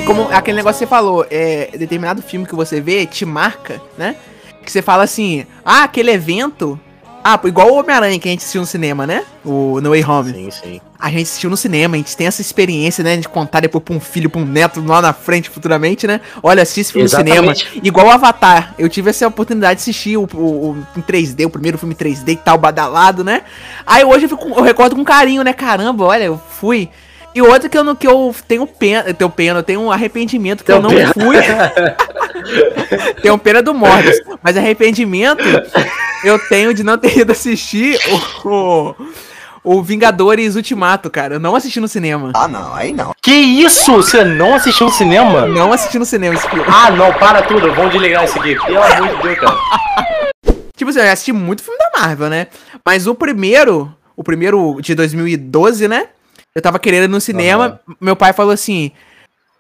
Como 0.07 0.29
aquele 0.31 0.57
negócio 0.57 0.79
que 0.79 0.85
você 0.85 0.87
falou, 0.87 1.27
é, 1.31 1.71
determinado 1.79 2.21
filme 2.23 2.47
que 2.47 2.55
você 2.55 2.81
vê 2.81 3.07
te 3.07 3.25
marca, 3.25 3.81
né? 3.97 4.17
Que 4.63 4.71
você 4.71 4.83
fala 4.83 5.03
assim, 5.03 5.47
ah, 5.65 5.85
aquele 5.85 6.11
evento 6.11 6.79
ah, 7.27 7.41
igual 7.45 7.71
o 7.71 7.79
Homem-Aranha 7.79 8.19
que 8.19 8.29
a 8.29 8.31
gente 8.31 8.41
assistiu 8.41 8.61
no 8.61 8.67
cinema, 8.67 9.07
né? 9.07 9.25
O 9.43 9.81
No 9.81 9.91
Way 9.91 10.05
Home. 10.05 10.31
Sim, 10.31 10.51
sim. 10.51 10.81
A 10.99 11.09
gente 11.09 11.23
assistiu 11.23 11.49
no 11.49 11.57
cinema, 11.57 11.95
a 11.95 11.97
gente 11.97 12.15
tem 12.15 12.27
essa 12.27 12.43
experiência, 12.43 13.03
né? 13.03 13.17
De 13.17 13.27
contar 13.27 13.61
depois 13.61 13.83
pra 13.83 13.95
um 13.95 14.01
filho, 14.01 14.29
pra 14.29 14.43
um 14.43 14.45
neto 14.45 14.85
lá 14.85 15.01
na 15.01 15.15
frente 15.15 15.49
futuramente, 15.49 16.07
né? 16.07 16.21
Olha, 16.43 16.63
assiste 16.63 16.83
esse 16.83 16.93
filme 16.93 17.07
Exatamente. 17.07 17.41
no 17.41 17.57
cinema. 17.57 17.81
Igual 17.83 18.09
o 18.09 18.11
Avatar. 18.11 18.75
Eu 18.79 18.91
tive 18.91 19.09
essa 19.09 19.27
oportunidade 19.27 19.77
de 19.77 19.83
assistir 19.85 20.19
o, 20.19 20.29
o, 20.35 20.73
o 20.73 20.87
em 20.99 21.01
3D, 21.01 21.47
o 21.47 21.51
primeiro 21.51 21.79
filme 21.79 21.95
3D 21.95 22.29
e 22.29 22.37
tal, 22.37 22.59
badalado, 22.59 23.25
né? 23.25 23.41
Aí 23.87 24.05
hoje 24.05 24.27
eu, 24.27 24.29
fico, 24.29 24.47
eu 24.51 24.63
recordo 24.63 24.95
com 24.95 25.03
carinho, 25.03 25.43
né? 25.43 25.55
Caramba, 25.55 26.05
olha, 26.05 26.25
eu 26.25 26.39
fui. 26.61 26.91
E 27.35 27.43
outro 27.43 27.69
que 27.69 27.77
eu, 27.77 27.83
não, 27.83 27.97
que 27.97 28.07
eu 28.07 28.35
tenho 28.47 28.65
pena, 28.67 29.09
eu 29.09 29.15
tenho 29.15 29.31
pena, 29.31 29.59
eu 29.59 29.63
tenho 29.63 29.81
um 29.81 29.91
arrependimento 29.91 30.63
que 30.63 30.71
eu 30.71 30.81
não 30.81 30.91
pena. 30.91 31.13
fui. 31.13 31.37
tenho 33.21 33.37
pena 33.39 33.61
do 33.61 33.75
Morbius, 33.75 34.21
mas 34.41 34.57
arrependimento 34.57 35.43
eu 36.23 36.39
tenho 36.39 36.73
de 36.73 36.85
não 36.85 36.97
ter 36.97 37.19
ido 37.19 37.33
assistir 37.33 37.99
o, 38.45 38.49
o, 38.49 38.95
o, 39.65 39.83
Vingadores 39.83 40.55
Ultimato, 40.55 41.11
cara. 41.11 41.35
Eu 41.35 41.41
não 41.41 41.57
assisti 41.57 41.81
no 41.81 41.89
cinema. 41.89 42.31
Ah, 42.35 42.47
não, 42.47 42.73
aí 42.75 42.93
não. 42.93 43.13
Que 43.21 43.33
isso? 43.33 43.93
Você 43.95 44.25
não 44.25 44.55
assistiu 44.55 44.87
no 44.87 44.93
cinema? 44.93 45.47
Não 45.47 45.73
assisti 45.73 45.99
no 45.99 46.07
cinema 46.07 46.35
esse 46.35 46.49
filme. 46.49 46.65
Ah, 46.69 46.91
não, 46.91 47.13
para 47.15 47.43
tudo. 47.43 47.73
Vamos 47.75 47.93
desligar 47.93 48.25
isso 48.25 48.39
aqui. 48.39 48.55
Pelo 48.55 48.83
amor 48.83 49.17
de 49.17 49.23
Deus, 49.23 49.39
cara. 49.39 49.57
Tipo 50.77 50.91
assim, 50.91 51.01
eu 51.01 51.13
assisti 51.13 51.33
muito 51.33 51.63
filme 51.63 51.79
da 51.79 52.01
Marvel, 52.01 52.29
né? 52.29 52.49
Mas 52.85 53.07
o 53.07 53.15
primeiro, 53.15 53.95
o 54.17 54.25
primeiro 54.25 54.79
de 54.81 54.95
2012, 54.95 55.87
né? 55.87 56.09
Eu 56.55 56.63
tava 56.63 56.79
querendo 56.79 57.05
ir 57.05 57.09
no 57.09 57.21
cinema, 57.21 57.81
uhum. 57.89 57.97
meu 58.01 58.15
pai 58.15 58.33
falou 58.33 58.53
assim: 58.53 58.93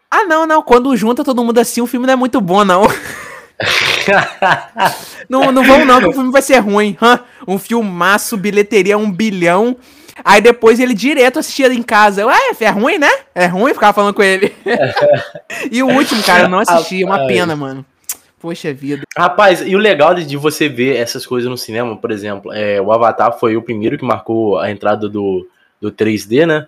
Ah, 0.09 0.25
não, 0.25 0.47
não, 0.47 0.63
quando 0.63 0.97
junta 0.97 1.25
todo 1.25 1.43
mundo 1.43 1.59
assim, 1.59 1.81
o 1.81 1.89
filme 1.89 2.07
não 2.07 2.13
é 2.13 2.17
muito 2.17 2.41
bom, 2.41 2.65
não. 2.65 2.87
não, 5.29 5.51
não 5.51 5.65
vamos 5.65 5.87
não, 5.87 5.99
que 5.99 6.07
o 6.07 6.13
filme 6.13 6.31
vai 6.31 6.43
ser 6.43 6.59
ruim. 6.59 6.97
Um 7.49 7.59
filmaço, 7.59 8.37
bilheteria 8.37 8.97
um 8.97 9.11
bilhão. 9.11 9.77
Aí 10.25 10.41
depois 10.41 10.79
ele 10.79 10.95
direto 10.95 11.41
assistia 11.41 11.67
em 11.73 11.83
casa. 11.83 12.27
Ué, 12.27 12.39
é 12.61 12.71
ruim, 12.71 12.99
né? 12.99 13.11
É 13.35 13.47
ruim, 13.47 13.75
ficava 13.75 13.93
falando 13.93 14.15
com 14.15 14.23
ele. 14.23 14.55
e 15.73 15.83
o 15.83 15.89
último, 15.89 16.23
cara, 16.23 16.45
eu 16.45 16.49
não 16.49 16.61
assisti. 16.61 17.03
É 17.03 17.07
uma 17.07 17.27
pena, 17.27 17.57
mano. 17.57 17.85
Poxa 18.39 18.73
vida. 18.73 19.03
Rapaz, 19.17 19.63
e 19.63 19.75
o 19.75 19.79
legal 19.79 20.15
de 20.15 20.37
você 20.37 20.69
ver 20.69 20.97
essas 20.97 21.27
coisas 21.27 21.51
no 21.51 21.59
cinema, 21.59 21.97
por 21.97 22.13
exemplo, 22.13 22.53
é, 22.53 22.81
o 22.81 22.93
Avatar 22.93 23.37
foi 23.39 23.57
o 23.57 23.63
primeiro 23.63 23.99
que 23.99 24.05
marcou 24.05 24.59
a 24.59 24.71
entrada 24.71 25.09
do, 25.09 25.49
do 25.85 25.93
3D, 25.93 26.47
né? 26.47 26.67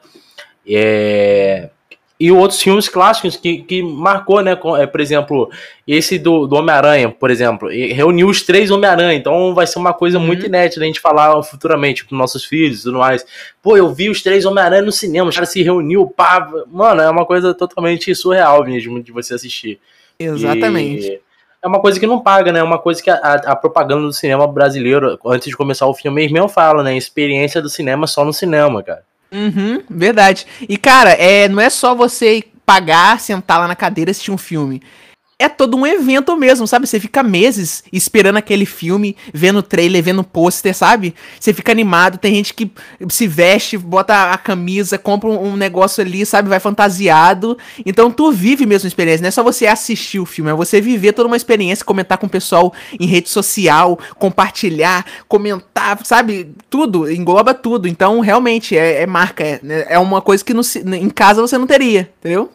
É, 0.68 1.70
e 2.18 2.32
outros 2.32 2.61
filmes 2.61 2.88
clássicos 2.88 3.37
que, 3.37 3.58
que 3.58 3.82
marcou, 3.82 4.40
né? 4.42 4.58
É, 4.78 4.87
por 4.87 5.00
exemplo, 5.00 5.50
esse 5.87 6.18
do, 6.18 6.46
do 6.46 6.56
Homem-Aranha, 6.56 7.11
por 7.11 7.30
exemplo, 7.30 7.68
reuniu 7.68 8.28
os 8.28 8.42
três 8.42 8.70
Homem-Aranha, 8.70 9.14
então 9.14 9.54
vai 9.54 9.66
ser 9.66 9.78
uma 9.78 9.92
coisa 9.92 10.18
uhum. 10.18 10.25
muito 10.25 10.46
inédita 10.46 10.80
a 10.80 10.85
gente 10.85 11.00
falar 11.00 11.42
futuramente 11.42 12.06
para 12.06 12.16
nossos 12.16 12.44
filhos 12.44 12.80
e 12.80 12.82
tudo 12.85 12.99
mais. 12.99 13.25
Pô, 13.62 13.76
eu 13.76 13.92
vi 13.92 14.08
os 14.08 14.23
três 14.23 14.46
Homem-Aranha 14.46 14.82
no 14.82 14.92
cinema, 14.92 15.28
os 15.28 15.35
caras 15.35 15.50
se 15.50 15.62
reuniu, 15.62 16.06
pá. 16.06 16.49
Mano, 16.70 17.02
é 17.02 17.11
uma 17.11 17.26
coisa 17.26 17.52
totalmente 17.52 18.14
surreal 18.14 18.64
mesmo 18.64 19.02
de 19.02 19.12
você 19.12 19.35
assistir. 19.35 19.78
Exatamente. 20.18 21.06
E 21.06 21.25
é 21.66 21.68
uma 21.68 21.80
coisa 21.80 21.99
que 21.99 22.06
não 22.06 22.20
paga, 22.20 22.52
né? 22.52 22.61
É 22.61 22.62
uma 22.62 22.78
coisa 22.78 23.02
que 23.02 23.11
a, 23.11 23.16
a, 23.16 23.56
propaganda 23.56 24.02
do 24.02 24.12
cinema 24.12 24.46
brasileiro, 24.46 25.18
antes 25.26 25.49
de 25.49 25.56
começar 25.56 25.87
o 25.87 25.94
filme, 25.94 26.28
mesmo 26.28 26.49
falam, 26.49 26.85
né? 26.85 26.96
Experiência 26.96 27.61
do 27.61 27.68
cinema 27.68 28.06
só 28.06 28.25
no 28.25 28.32
cinema, 28.32 28.82
cara. 28.85 29.02
Uhum, 29.32 29.82
verdade. 29.90 30.46
E, 30.68 30.76
cara, 30.76 31.11
é, 31.11 31.49
não 31.49 31.61
é 31.61 31.68
só 31.68 31.92
você 31.92 32.44
pagar, 32.64 33.18
sentar 33.18 33.58
lá 33.58 33.66
na 33.66 33.75
cadeira 33.75 34.11
e 34.11 34.12
assistir 34.12 34.30
um 34.30 34.38
filme. 34.38 34.80
É 35.38 35.49
todo 35.50 35.76
um 35.76 35.87
evento 35.87 36.35
mesmo, 36.35 36.66
sabe? 36.66 36.87
Você 36.87 36.99
fica 36.99 37.23
meses 37.23 37.85
esperando 37.93 38.38
aquele 38.38 38.64
filme, 38.64 39.14
vendo 39.35 39.62
trailer, 39.62 40.02
vendo 40.02 40.25
pôster, 40.25 40.75
sabe? 40.75 41.14
Você 41.38 41.52
fica 41.52 41.71
animado, 41.71 42.16
tem 42.16 42.35
gente 42.35 42.55
que 42.55 42.71
se 43.11 43.26
veste, 43.26 43.76
bota 43.76 44.33
a 44.33 44.38
camisa, 44.38 44.97
compra 44.97 45.28
um, 45.28 45.55
negócio 45.55 46.02
ali, 46.02 46.25
sabe? 46.25 46.49
Vai 46.49 46.59
fantasiado. 46.59 47.59
Então 47.85 48.11
tu 48.11 48.33
vive 48.33 48.64
mesmo 48.64 48.87
a 48.87 48.88
experiência, 48.88 49.23
não 49.23 49.28
é 49.28 49.31
só 49.31 49.43
você 49.43 49.66
assistir 49.66 50.19
o 50.19 50.25
filme, 50.25 50.50
é 50.50 50.55
você 50.55 50.81
viver 50.81 51.12
toda 51.12 51.26
uma 51.26 51.37
experiência, 51.37 51.85
comentar 51.85 52.16
com 52.16 52.26
o 52.26 52.31
pessoal 52.31 52.73
em 52.99 53.07
rede 53.07 53.28
social, 53.28 53.99
compartilhar, 54.19 55.05
comentar, 55.28 55.99
sabe? 56.05 56.55
Tudo, 56.71 57.12
engloba 57.12 57.52
tudo. 57.52 57.87
Então, 57.87 58.21
realmente, 58.21 58.76
é, 58.76 59.02
é 59.02 59.07
marca, 59.07 59.45
é, 59.45 59.61
é 59.90 59.99
uma 59.99 60.23
coisa 60.23 60.43
que 60.43 60.55
no, 60.55 60.62
em 60.95 61.11
casa 61.11 61.43
você 61.43 61.59
não 61.59 61.66
teria, 61.66 62.11
entendeu? 62.21 62.50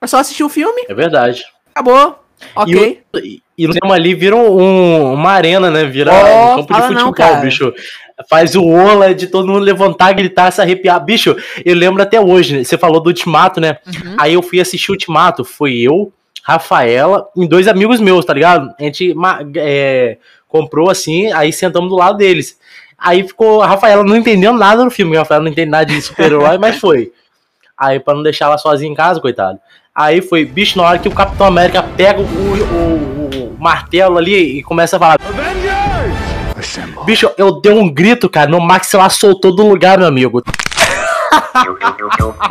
É 0.00 0.08
só 0.08 0.18
assistir 0.18 0.42
o 0.42 0.48
filme. 0.48 0.82
É 0.88 0.94
verdade. 0.94 1.44
Acabou. 1.76 2.18
Ok. 2.54 3.02
E, 3.22 3.42
e 3.58 3.66
no 3.66 3.74
cinema 3.74 3.94
ali 3.94 4.14
vira 4.14 4.34
um, 4.34 5.12
uma 5.12 5.32
arena, 5.32 5.70
né? 5.70 5.84
Vira 5.84 6.10
Oh, 6.10 6.52
um 6.52 6.56
campo 6.56 6.74
de 6.74 6.82
futebol, 6.82 7.14
não, 7.18 7.40
bicho. 7.42 7.74
Faz 8.30 8.54
o 8.54 8.64
ola 8.64 9.14
de 9.14 9.26
todo 9.26 9.46
mundo 9.46 9.58
levantar, 9.60 10.14
gritar, 10.14 10.50
se 10.50 10.62
arrepiar. 10.62 11.04
Bicho, 11.04 11.36
eu 11.62 11.74
lembro 11.74 12.02
até 12.02 12.18
hoje, 12.18 12.56
né? 12.56 12.64
você 12.64 12.78
falou 12.78 12.98
do 12.98 13.08
Ultimato, 13.08 13.60
né? 13.60 13.76
Uhum. 13.86 14.16
Aí 14.18 14.32
eu 14.32 14.42
fui 14.42 14.58
assistir 14.58 14.90
o 14.90 14.94
Ultimato, 14.94 15.44
foi 15.44 15.74
eu, 15.76 16.10
Rafaela 16.42 17.28
e 17.36 17.46
dois 17.46 17.68
amigos 17.68 18.00
meus, 18.00 18.24
tá 18.24 18.32
ligado? 18.32 18.74
A 18.80 18.82
gente 18.82 19.14
é, 19.56 20.16
comprou 20.48 20.88
assim, 20.88 21.30
aí 21.32 21.52
sentamos 21.52 21.90
do 21.90 21.96
lado 21.96 22.16
deles. 22.16 22.58
Aí 22.96 23.22
ficou, 23.22 23.60
a 23.60 23.66
Rafaela 23.66 24.02
não 24.02 24.16
entendendo 24.16 24.58
nada 24.58 24.82
do 24.82 24.90
filme, 24.90 25.14
a 25.14 25.20
Rafaela 25.20 25.44
não 25.44 25.50
entende 25.50 25.70
nada 25.70 25.84
de 25.84 26.00
super-herói, 26.00 26.56
mas 26.56 26.78
foi. 26.78 27.12
Aí, 27.76 28.00
pra 28.00 28.14
não 28.14 28.22
deixar 28.22 28.46
ela 28.46 28.56
sozinha 28.56 28.90
em 28.90 28.94
casa, 28.94 29.20
coitado. 29.20 29.58
Aí 29.96 30.20
foi, 30.20 30.44
bicho, 30.44 30.76
na 30.78 30.84
hora 30.84 30.98
que 30.98 31.08
o 31.08 31.12
Capitão 31.12 31.46
América 31.46 31.82
pega 31.82 32.20
o, 32.20 32.24
o- 32.24 33.54
o 33.56 33.58
martelo 33.58 34.18
ali 34.18 34.58
e 34.58 34.62
começa 34.62 34.96
a 34.96 34.98
falar. 34.98 35.16
Bicho, 37.06 37.30
eu 37.38 37.58
dei 37.60 37.72
um 37.72 37.88
grito, 37.88 38.28
cara. 38.28 38.50
Meu 38.50 38.60
maxilar 38.60 39.10
soltou 39.10 39.54
do 39.56 39.66
lugar, 39.66 39.96
meu 39.98 40.06
amigo. 40.06 40.42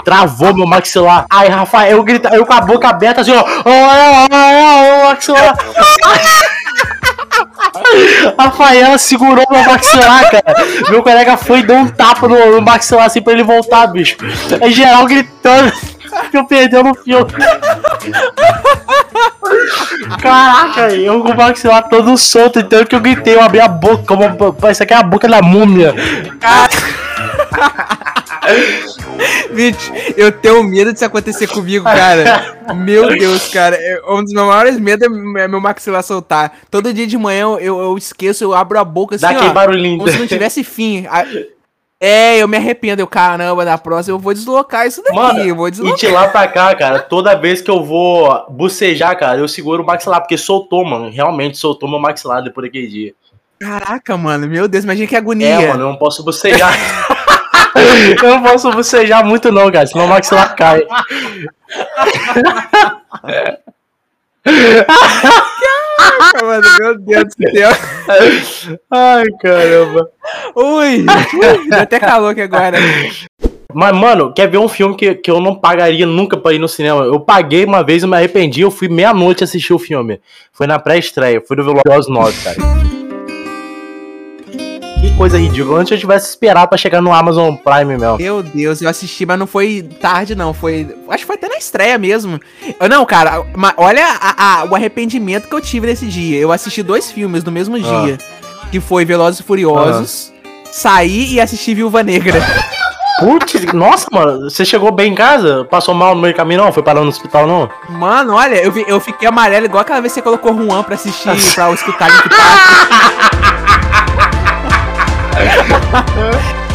Travou 0.04 0.54
meu 0.56 0.66
maxilar. 0.66 1.25
Aí, 1.30 1.48
Rafael, 1.50 1.92
eu 1.98 2.04
grito, 2.04 2.28
eu 2.30 2.44
com 2.46 2.54
a 2.54 2.62
boca 2.62 2.88
aberta 2.90 3.22
assim, 3.22 3.32
ó. 3.36 3.44
Olha, 3.64 4.28
olha, 4.32 5.04
o 5.04 5.08
maxilar. 5.10 5.56
Rafaela 8.40 8.98
segurou 8.98 9.46
meu 9.50 9.64
maxilar, 9.66 10.32
cara. 10.32 10.56
Meu 10.90 11.04
colega 11.04 11.38
foi 11.38 11.60
e 11.60 11.64
deu 11.64 11.75
um 11.75 11.88
tapa 11.88 12.28
no, 12.28 12.56
no 12.56 12.62
maxilar 12.62 13.06
assim 13.06 13.22
pra 13.22 13.34
ele 13.34 13.44
voltar, 13.44 13.86
bicho. 13.88 14.16
Aí 14.62 14.72
geral 14.72 15.06
gritando 15.06 15.72
que 16.31 16.38
eu 16.38 16.45
perdeu 16.45 16.84
no 16.84 16.93
filme. 16.95 17.25
Caraca, 20.22 20.93
eu 20.93 21.22
com 21.22 21.29
o 21.31 21.36
maxilar 21.38 21.88
todo 21.89 22.17
solto, 22.17 22.60
então 22.60 22.86
que 22.86 22.95
eu 22.95 23.00
gritei, 23.00 23.36
eu 23.36 23.41
abri 23.41 23.60
a 23.60 23.67
boca, 23.67 24.03
como 24.05 24.53
parece 24.53 24.86
que 24.86 24.93
é 24.93 24.98
a 24.98 25.03
boca 25.03 25.27
da 25.27 25.41
múmia. 25.41 25.93
Gente, 29.55 29.91
eu 30.17 30.31
tenho 30.31 30.63
medo 30.63 30.91
disso 30.93 31.05
acontecer 31.05 31.48
comigo, 31.48 31.84
cara. 31.86 32.55
Meu 32.75 33.07
Deus, 33.07 33.48
cara. 33.48 33.75
é- 33.75 34.01
Um 34.07 34.24
dos 34.24 34.34
meus 34.34 34.48
maiores 34.48 34.79
medos 34.79 35.07
é 35.38 35.48
meu 35.48 35.60
maxilar 35.62 36.03
soltar. 36.03 36.51
Todo 36.69 36.93
dia 36.93 37.07
de 37.07 37.17
manhã 37.17 37.45
eu, 37.60 37.79
eu- 37.81 37.98
esqueço, 37.98 38.43
eu 38.43 38.53
abro 38.53 38.77
a 38.77 38.84
boca 38.84 39.15
assim, 39.15 39.25
Dá 39.25 39.48
ó, 39.48 39.50
barulhinho. 39.53 39.98
como 39.98 40.12
se 40.12 40.19
não 40.19 40.27
tivesse 40.27 40.63
fim. 40.63 41.07
É, 42.00 42.38
eu 42.38 42.48
me 42.48 42.58
arrependo. 42.58 43.02
Eu, 43.02 43.08
caramba, 43.08 43.64
na 43.64 43.78
próxima 43.78 44.16
eu 44.16 44.20
vou 44.20 44.34
deslocar 44.34 44.86
isso 44.86 45.02
daqui. 45.02 45.16
Mano, 45.16 45.40
eu 45.40 45.56
vou 45.56 45.68
e 45.68 45.72
deslocar. 45.72 45.98
de 45.98 46.08
lá 46.08 46.28
pra 46.28 46.48
cá, 46.48 46.75
cara, 46.75 47.00
toda 47.00 47.36
vez 47.36 47.62
que 47.62 47.72
eu 47.72 47.84
vou 47.84 48.46
bucejar, 48.50 49.18
cara, 49.18 49.40
eu 49.40 49.48
seguro 49.48 49.82
o 49.84 49.86
maxilar, 49.86 50.20
porque 50.20 50.38
soltou, 50.38 50.84
mano. 50.86 51.10
Realmente 51.10 51.58
soltou 51.58 51.90
meu 51.90 52.00
maxilar 52.00 52.44
depois 52.44 52.68
daquele 52.68 52.88
dia. 52.88 53.14
Caraca, 53.60 54.18
mano. 54.18 54.48
Meu 54.48 54.68
Deus, 54.68 54.84
imagina 54.84 55.08
que 55.08 55.16
agonia. 55.16 55.48
É, 55.48 55.68
mano, 55.70 55.84
eu 55.84 55.90
não 55.90 55.96
posso 55.96 56.24
bucejar. 56.24 56.74
eu 58.22 58.30
não 58.30 58.44
posso 58.44 58.70
bucejar 58.72 59.25
muito, 59.25 59.52
não, 59.52 59.72
cara, 59.72 59.88
senão 59.88 60.06
o 60.06 60.10
maxilar 60.10 60.56
cai. 60.56 60.84
Caraca, 64.46 65.85
mano. 66.44 66.68
Meu 66.80 67.00
Deus 67.00 67.24
do 67.38 67.52
céu. 67.52 67.70
Ai, 68.92 69.25
caramba. 69.42 70.10
Ui, 70.56 71.06
deu 71.70 71.80
até 71.80 72.00
calor 72.00 72.30
aqui 72.30 72.42
agora. 72.42 72.78
Mas, 73.74 73.94
mano, 73.94 74.34
quer 74.34 74.48
ver 74.48 74.58
um 74.58 74.70
filme 74.70 74.96
que, 74.96 75.16
que 75.16 75.30
eu 75.30 75.42
não 75.42 75.54
pagaria 75.54 76.06
nunca 76.06 76.38
pra 76.38 76.54
ir 76.54 76.60
no 76.60 76.68
cinema? 76.68 77.04
Eu 77.04 77.20
paguei 77.20 77.66
uma 77.66 77.84
vez, 77.84 78.04
eu 78.04 78.10
me 78.10 78.16
arrependi, 78.16 78.62
eu 78.62 78.72
fui 78.72 78.88
meia-noite 78.88 79.44
assistir 79.44 79.74
o 79.74 79.80
filme. 79.80 80.22
Foi 80.54 80.66
na 80.66 80.80
pré-estreia, 80.80 81.44
foi 81.46 81.58
do 81.58 81.64
Velozes 81.64 82.10
9, 82.10 82.44
cara. 82.44 82.58
Que 85.05 85.15
coisa 85.15 85.38
ridícula. 85.38 85.79
Antes 85.79 85.91
eu 85.91 85.97
tivesse 86.00 86.29
esperado 86.29 86.67
pra 86.67 86.77
chegar 86.77 87.00
no 87.01 87.13
Amazon 87.13 87.53
Prime 87.55 87.97
mesmo. 87.97 88.17
Meu 88.17 88.41
Deus, 88.41 88.81
eu 88.81 88.89
assisti, 88.89 89.24
mas 89.25 89.38
não 89.38 89.45
foi 89.45 89.83
tarde, 90.01 90.33
não. 90.35 90.51
Foi. 90.53 90.88
Acho 91.09 91.19
que 91.19 91.25
foi 91.25 91.35
até 91.35 91.47
na 91.47 91.57
estreia 91.57 91.97
mesmo. 91.97 92.39
Eu, 92.79 92.89
não, 92.89 93.05
cara, 93.05 93.43
olha 93.77 94.03
a- 94.19 94.62
a- 94.62 94.65
o 94.65 94.74
arrependimento 94.75 95.47
que 95.47 95.53
eu 95.53 95.62
tive 95.62 95.85
nesse 95.88 96.07
dia. 96.07 96.39
Eu 96.39 96.51
assisti 96.51 96.81
dois 96.81 97.12
filmes 97.12 97.43
no 97.43 97.51
mesmo 97.51 97.79
dia. 97.79 98.17
Que 98.71 98.79
foi 98.79 99.05
Velozes 99.05 99.39
e 99.41 99.43
Furiosos. 99.43 100.33
Saí 100.71 101.33
e 101.35 101.39
assisti 101.39 101.74
Viúva 101.75 102.01
Negra. 102.01 102.41
Putz, 103.19 103.53
nossa, 103.74 104.07
mano, 104.12 104.50
você 104.50 104.65
chegou 104.65 104.91
bem 104.91 105.12
em 105.13 105.15
casa? 105.15 105.65
Passou 105.69 105.93
mal 105.93 106.15
no 106.15 106.21
meio 106.21 106.33
do 106.33 106.38
caminho, 106.38 106.63
não? 106.63 106.74
Foi 106.74 106.83
parar 106.83 107.00
no 107.01 107.07
hospital, 107.07 107.47
não? 107.47 107.69
Mano, 107.89 108.33
olha, 108.33 108.55
eu, 108.55 108.71
vi- 108.71 108.83
eu 108.88 109.00
fiquei 109.00 109.25
amarelo 109.27 109.65
igual 109.67 109.81
aquela 109.83 110.01
vez 110.01 110.12
que 110.12 110.19
você 110.19 110.24
colocou 110.24 110.53
Juan 110.53 110.83
pra 110.83 110.95
assistir, 110.95 111.29
pra 111.53 111.71
escutar 111.71 112.09
Link 112.09 112.27
Park. 112.29 113.35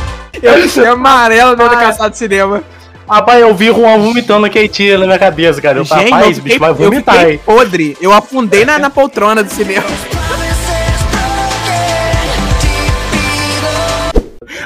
Eu 0.43 0.69
fiquei 0.69 0.87
amarelo 0.87 1.51
no 1.51 1.69
da 1.69 1.77
caçada 1.77 2.11
de 2.11 2.17
cinema. 2.17 2.63
Rapaz, 3.09 3.41
eu 3.41 3.55
vi 3.55 3.71
o 3.71 3.75
Juan 3.75 3.99
vomitando 3.99 4.47
aquele 4.47 4.69
tiro 4.69 5.01
na 5.01 5.07
minha 5.07 5.19
cabeça, 5.19 5.61
cara. 5.61 5.79
Eu 5.79 5.85
Gente, 5.85 6.05
rapaz, 6.05 6.29
eu 6.29 6.35
fiquei, 6.35 6.43
bicho 6.43 6.61
vai 6.61 6.71
eu 6.71 6.75
vomitar, 6.75 7.15
fiquei 7.17 7.33
hein? 7.33 7.41
podre. 7.45 7.97
Eu 8.01 8.13
afundei 8.13 8.65
na, 8.65 8.79
na 8.79 8.89
poltrona 8.89 9.43
do 9.43 9.51
cinema. 9.51 9.85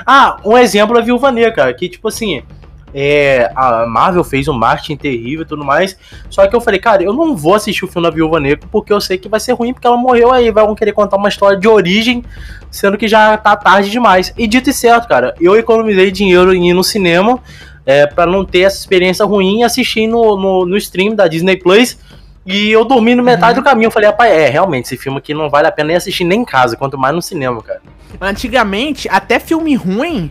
Ah, 0.07 0.37
um 0.45 0.59
exemplo 0.59 0.99
é 0.99 1.03
Viúva 1.03 1.33
Negra, 1.33 1.53
cara, 1.53 1.75
que 1.75 1.89
tipo 1.89 2.09
assim, 2.09 2.43
é, 2.95 3.51
a 3.57 3.85
Marvel 3.87 4.23
fez 4.23 4.47
um 4.47 4.53
marketing 4.53 4.97
terrível 4.97 5.43
e 5.43 5.49
tudo 5.49 5.65
mais, 5.65 5.99
só 6.31 6.47
que 6.47 6.55
eu 6.55 6.61
falei, 6.61 6.79
cara, 6.79 7.03
eu 7.03 7.13
não 7.13 7.37
vou 7.37 7.55
assistir 7.55 7.85
o 7.85 7.89
filme 7.89 8.09
da 8.09 8.15
Viúva 8.15 8.39
Negra 8.39 8.69
porque 8.71 8.93
eu 8.93 9.01
sei 9.01 9.19
que 9.19 9.29
vai 9.29 9.41
ser 9.41 9.53
ruim 9.53 9.75
porque 9.75 9.87
ela 9.87 9.97
morreu 9.97 10.31
aí, 10.31 10.49
vão 10.53 10.77
querer 10.77 10.93
contar 10.93 11.17
uma 11.17 11.29
história 11.29 11.59
de 11.59 11.67
origem, 11.67 12.25
sendo 12.71 12.97
que 12.97 13.09
já 13.09 13.37
tá 13.37 13.57
tarde 13.57 13.91
demais. 13.91 14.33
E 14.39 14.47
dito 14.47 14.71
e 14.71 14.73
certo, 14.73 15.09
cara, 15.09 15.35
eu 15.41 15.57
economizei 15.57 16.13
dinheiro 16.13 16.55
em 16.55 16.71
ir 16.71 16.75
no 16.75 16.85
cinema 16.85 17.41
é, 17.85 18.07
para 18.07 18.31
não 18.31 18.45
ter 18.45 18.61
essa 18.61 18.79
experiência 18.79 19.25
ruim 19.25 19.61
e 19.61 19.65
assistir 19.65 20.07
no, 20.07 20.37
no, 20.37 20.65
no 20.65 20.77
stream 20.77 21.17
da 21.17 21.27
Disney 21.27 21.57
Plus. 21.57 21.99
E 22.47 22.71
eu 22.71 22.85
dormi 22.85 23.15
no 23.15 23.23
metade 23.23 23.59
do 23.59 23.65
caminho. 23.65 23.87
Eu 23.87 23.91
falei, 23.91 24.09
rapaz, 24.11 24.31
é, 24.31 24.51
realmente, 24.51 24.85
esse 24.85 24.99
filme 24.99 25.17
aqui 25.17 25.33
não 25.33 25.49
vale 25.49 25.67
a 25.67 25.73
pena 25.73 25.89
nem 25.89 25.97
assistir 25.97 26.25
nem 26.25 26.43
em 26.43 26.45
casa, 26.45 26.77
quanto 26.77 26.99
mais 26.99 27.15
no 27.15 27.23
cinema, 27.23 27.63
cara. 27.63 27.81
Antigamente, 28.21 29.09
até 29.09 29.41
filme 29.41 29.75
ruim 29.75 30.31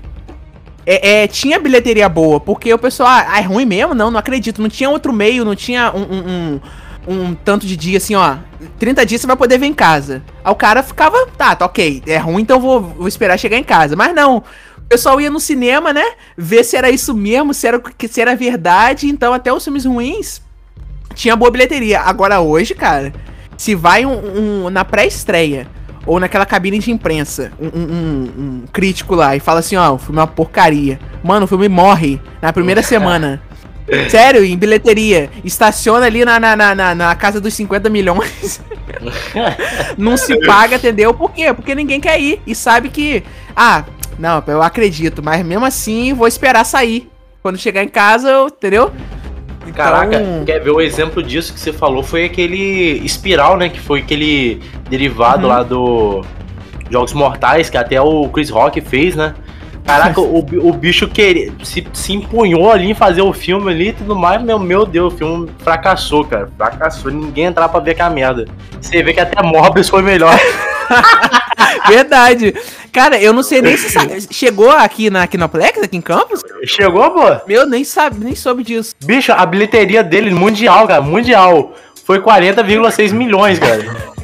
é, 0.86 1.24
é, 1.24 1.28
tinha 1.28 1.60
bilheteria 1.60 2.10
boa, 2.10 2.40
porque 2.40 2.74
o 2.74 2.78
pessoal, 2.78 3.10
ah, 3.10 3.40
é 3.40 3.42
ruim 3.42 3.66
mesmo? 3.66 3.94
Não, 3.94 4.12
não 4.12 4.20
acredito. 4.20 4.62
Não 4.62 4.70
tinha 4.70 4.90
outro 4.90 5.14
meio, 5.14 5.46
não 5.46 5.56
tinha 5.56 5.92
um, 5.96 6.02
um, 6.02 6.60
um, 7.08 7.14
um 7.30 7.34
tanto 7.36 7.66
de 7.66 7.78
dia 7.78 7.98
assim, 7.98 8.16
ó. 8.16 8.38
30 8.80 9.06
dias 9.06 9.22
você 9.22 9.28
vai 9.28 9.36
poder 9.36 9.58
ver 9.58 9.68
em 9.68 9.74
casa. 9.74 10.22
Aí 10.44 10.52
o 10.52 10.56
cara 10.56 10.84
ficava, 10.84 11.26
tá, 11.38 11.56
tá 11.56 11.66
ok, 11.66 12.04
é 12.06 12.18
ruim, 12.18 12.42
então 12.42 12.60
vou, 12.60 12.82
vou 12.82 13.08
esperar 13.08 13.38
chegar 13.40 13.58
em 13.58 13.64
casa. 13.64 13.96
Mas 13.96 14.14
não. 14.14 14.38
O 14.78 14.86
pessoal 14.94 15.20
ia 15.20 15.30
no 15.30 15.40
cinema, 15.40 15.94
né? 15.94 16.04
Ver 16.38 16.64
se 16.64 16.76
era 16.76 16.90
isso 16.90 17.14
mesmo, 17.16 17.54
se 17.54 17.66
era, 17.66 17.82
se 18.10 18.22
era 18.22 18.36
verdade. 18.36 19.08
Então, 19.08 19.34
até 19.34 19.52
os 19.52 19.64
filmes 19.64 19.86
ruins 19.86 20.42
tinha 21.16 21.36
boa 21.36 21.50
bilheteria. 21.50 22.02
Agora 22.02 22.42
hoje, 22.42 22.76
cara, 22.76 23.14
se 23.58 23.74
vai 23.74 24.06
um, 24.06 24.66
um- 24.66 24.70
na 24.70 24.84
pré-estreia 24.84 25.68
ou 26.06 26.20
naquela 26.20 26.46
cabine 26.46 26.80
de 26.80 26.92
imprensa, 26.92 27.52
um, 27.60 27.68
um- 27.68 28.32
um- 28.38 28.64
crítico 28.72 29.16
lá 29.16 29.36
e 29.36 29.40
fala 29.40 29.60
assim, 29.60 29.76
ó, 29.76 29.94
o 29.94 29.98
filme 29.98 30.20
é 30.20 30.22
uma 30.22 30.28
porcaria. 30.28 31.00
Mano, 31.24 31.46
o 31.46 31.48
filme 31.48 31.68
morre 31.70 32.20
na 32.42 32.52
primeira 32.52 32.82
semana. 32.84 33.42
Sério, 34.10 34.44
em 34.46 34.58
bilheteria. 34.58 35.30
Estaciona 35.44 36.06
ali 36.06 36.24
na, 36.24 36.40
na, 36.40 36.56
na, 36.56 36.74
na- 36.76 36.96
na 36.96 37.16
casa 37.16 37.42
dos 37.42 37.54
50 37.54 37.90
milhões. 37.90 38.62
não 39.98 40.16
se 40.18 40.40
paga, 40.46 40.76
entendeu? 40.78 41.14
Por 41.14 41.32
quê? 41.32 41.54
Porque 41.54 41.76
ninguém 41.76 42.00
quer 42.00 42.20
ir. 42.20 42.42
E 42.48 42.56
sabe 42.56 42.90
que. 42.90 43.24
Ah, 43.56 43.84
não, 44.18 44.42
eu 44.48 44.62
acredito, 44.62 45.22
mas 45.22 45.46
mesmo 45.46 45.66
assim 45.66 46.14
vou 46.14 46.28
esperar 46.28 46.64
sair. 46.66 47.10
Quando 47.42 47.58
chegar 47.58 47.84
em 47.84 47.90
casa, 47.90 48.30
eu, 48.30 48.48
entendeu? 48.48 48.90
Caraca, 49.72 50.16
Então- 50.22 50.46
quer 50.46 50.60
ver 50.60 50.72
o 50.72 50.82
exemplo 50.82 51.22
disso 51.24 51.54
que 51.54 51.60
você 51.60 51.72
falou? 51.72 52.04
Foi 52.04 52.26
aquele 52.26 53.00
Espiral, 53.06 53.58
né? 53.58 53.70
Que 53.70 53.80
foi 53.80 54.00
aquele 54.00 54.62
derivado 54.90 55.44
Uhum. 55.44 55.50
lá 55.50 55.64
do 55.64 56.22
Jogos 56.90 57.14
Mortais, 57.14 57.70
que 57.70 57.78
até 57.78 58.02
o 58.02 58.28
Chris 58.30 58.50
Rock 58.50 58.82
fez, 58.82 59.16
né? 59.16 59.34
Caraca, 59.86 60.20
o, 60.22 60.40
o 60.40 60.74
bicho 60.74 61.08
queria, 61.08 61.52
se, 61.64 61.86
se 61.94 62.14
empunhou 62.14 62.72
ali 62.72 62.92
em 62.92 62.94
fazer 62.94 63.22
o 63.22 63.34
filme 63.34 63.72
ali 63.72 63.90
e 63.90 63.94
tudo 63.94 64.16
mais. 64.16 64.42
Meu, 64.42 64.58
meu 64.60 64.86
Deus, 64.86 65.14
o 65.14 65.18
filme 65.18 65.50
fracassou, 65.60 66.24
cara. 66.26 66.50
Fracassou. 66.58 67.12
Ninguém 67.12 67.46
entrava 67.46 67.70
pra 67.70 67.80
ver 67.82 67.92
aquela 67.92 68.10
merda. 68.10 68.46
Você 68.80 69.02
vê 69.04 69.14
que 69.14 69.20
até 69.20 69.42
Morbius 69.44 69.90
foi 69.90 70.02
melhor. 70.02 70.34
Verdade. 71.88 72.54
Cara, 72.92 73.20
eu 73.20 73.34
não 73.34 73.44
sei 73.44 73.62
nem 73.62 73.76
se 73.76 73.90
chegou 74.32 74.70
aqui 74.70 75.10
na 75.10 75.26
Kinoplex, 75.28 75.82
aqui 75.82 75.98
em 75.98 76.02
Campos. 76.02 76.42
Chegou, 76.66 77.10
pô? 77.12 77.48
Meu, 77.48 77.66
nem 77.66 77.84
sabe, 77.84 78.24
nem 78.24 78.36
soube 78.36 78.64
disso. 78.64 78.94
Bicho, 79.04 79.32
a 79.32 79.46
bilheteria 79.46 80.04
dele, 80.04 80.32
mundial, 80.32 80.88
cara, 80.88 81.02
mundial, 81.02 81.74
foi 82.06 82.20
40,6 82.20 83.12
milhões, 83.14 83.60
cara. 83.60 83.84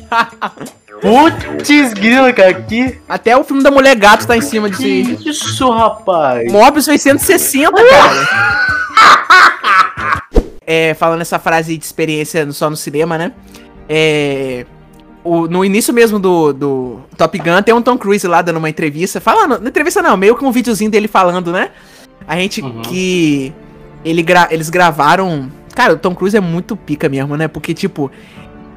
Putz, 1.01 1.93
grila, 1.93 2.33
cara, 2.33 2.53
que. 2.53 2.99
Até 3.07 3.35
o 3.35 3.43
filme 3.43 3.63
da 3.63 3.71
Mulher 3.71 3.95
Gato 3.95 4.27
tá 4.27 4.35
em 4.35 4.41
cima 4.41 4.69
disso 4.69 4.83
aí. 4.83 5.15
Que 5.15 5.29
isso, 5.29 5.69
rapaz? 5.69 6.51
Morbius 6.51 6.85
foi 6.85 6.97
160, 6.97 7.71
cara. 7.71 8.69
É, 10.71 10.93
falando 10.93 11.21
essa 11.21 11.39
frase 11.39 11.75
de 11.75 11.83
experiência 11.83 12.51
só 12.51 12.69
no 12.69 12.77
cinema, 12.77 13.17
né? 13.17 13.31
É, 13.89 14.67
o- 15.23 15.47
no 15.47 15.63
início 15.65 15.93
mesmo 15.93 16.19
do, 16.19 16.53
do 16.53 16.99
Top 17.17 17.37
Gun, 17.37 17.61
tem 17.63 17.73
um 17.73 17.81
Tom 17.81 17.97
Cruise 17.97 18.25
lá 18.27 18.41
dando 18.41 18.57
uma 18.57 18.69
entrevista. 18.69 19.19
Falando, 19.19 19.59
não 19.59 19.67
entrevista 19.67 20.01
não, 20.01 20.15
meio 20.17 20.35
que 20.35 20.43
um 20.45 20.51
videozinho 20.51 20.89
dele 20.91 21.07
falando, 21.07 21.51
né? 21.51 21.69
A 22.27 22.35
gente 22.37 22.61
Uhum. 22.61 22.81
que 22.81 23.53
ele 24.05 24.21
gra- 24.23 24.47
eles 24.51 24.69
gravaram. 24.69 25.51
Cara, 25.75 25.93
o 25.93 25.97
Tom 25.97 26.13
Cruise 26.15 26.35
é 26.35 26.39
muito 26.41 26.75
pica 26.75 27.07
mesmo, 27.09 27.35
né? 27.37 27.47
Porque, 27.47 27.73
tipo, 27.73 28.11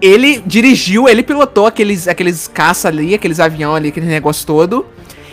ele 0.00 0.40
dirigiu, 0.46 1.08
ele 1.08 1.22
pilotou 1.22 1.66
aqueles, 1.66 2.08
aqueles 2.08 2.48
caça 2.48 2.88
ali, 2.88 3.14
aqueles 3.14 3.38
avião 3.40 3.74
ali, 3.74 3.88
aquele 3.88 4.06
negócio 4.06 4.46
todo. 4.46 4.86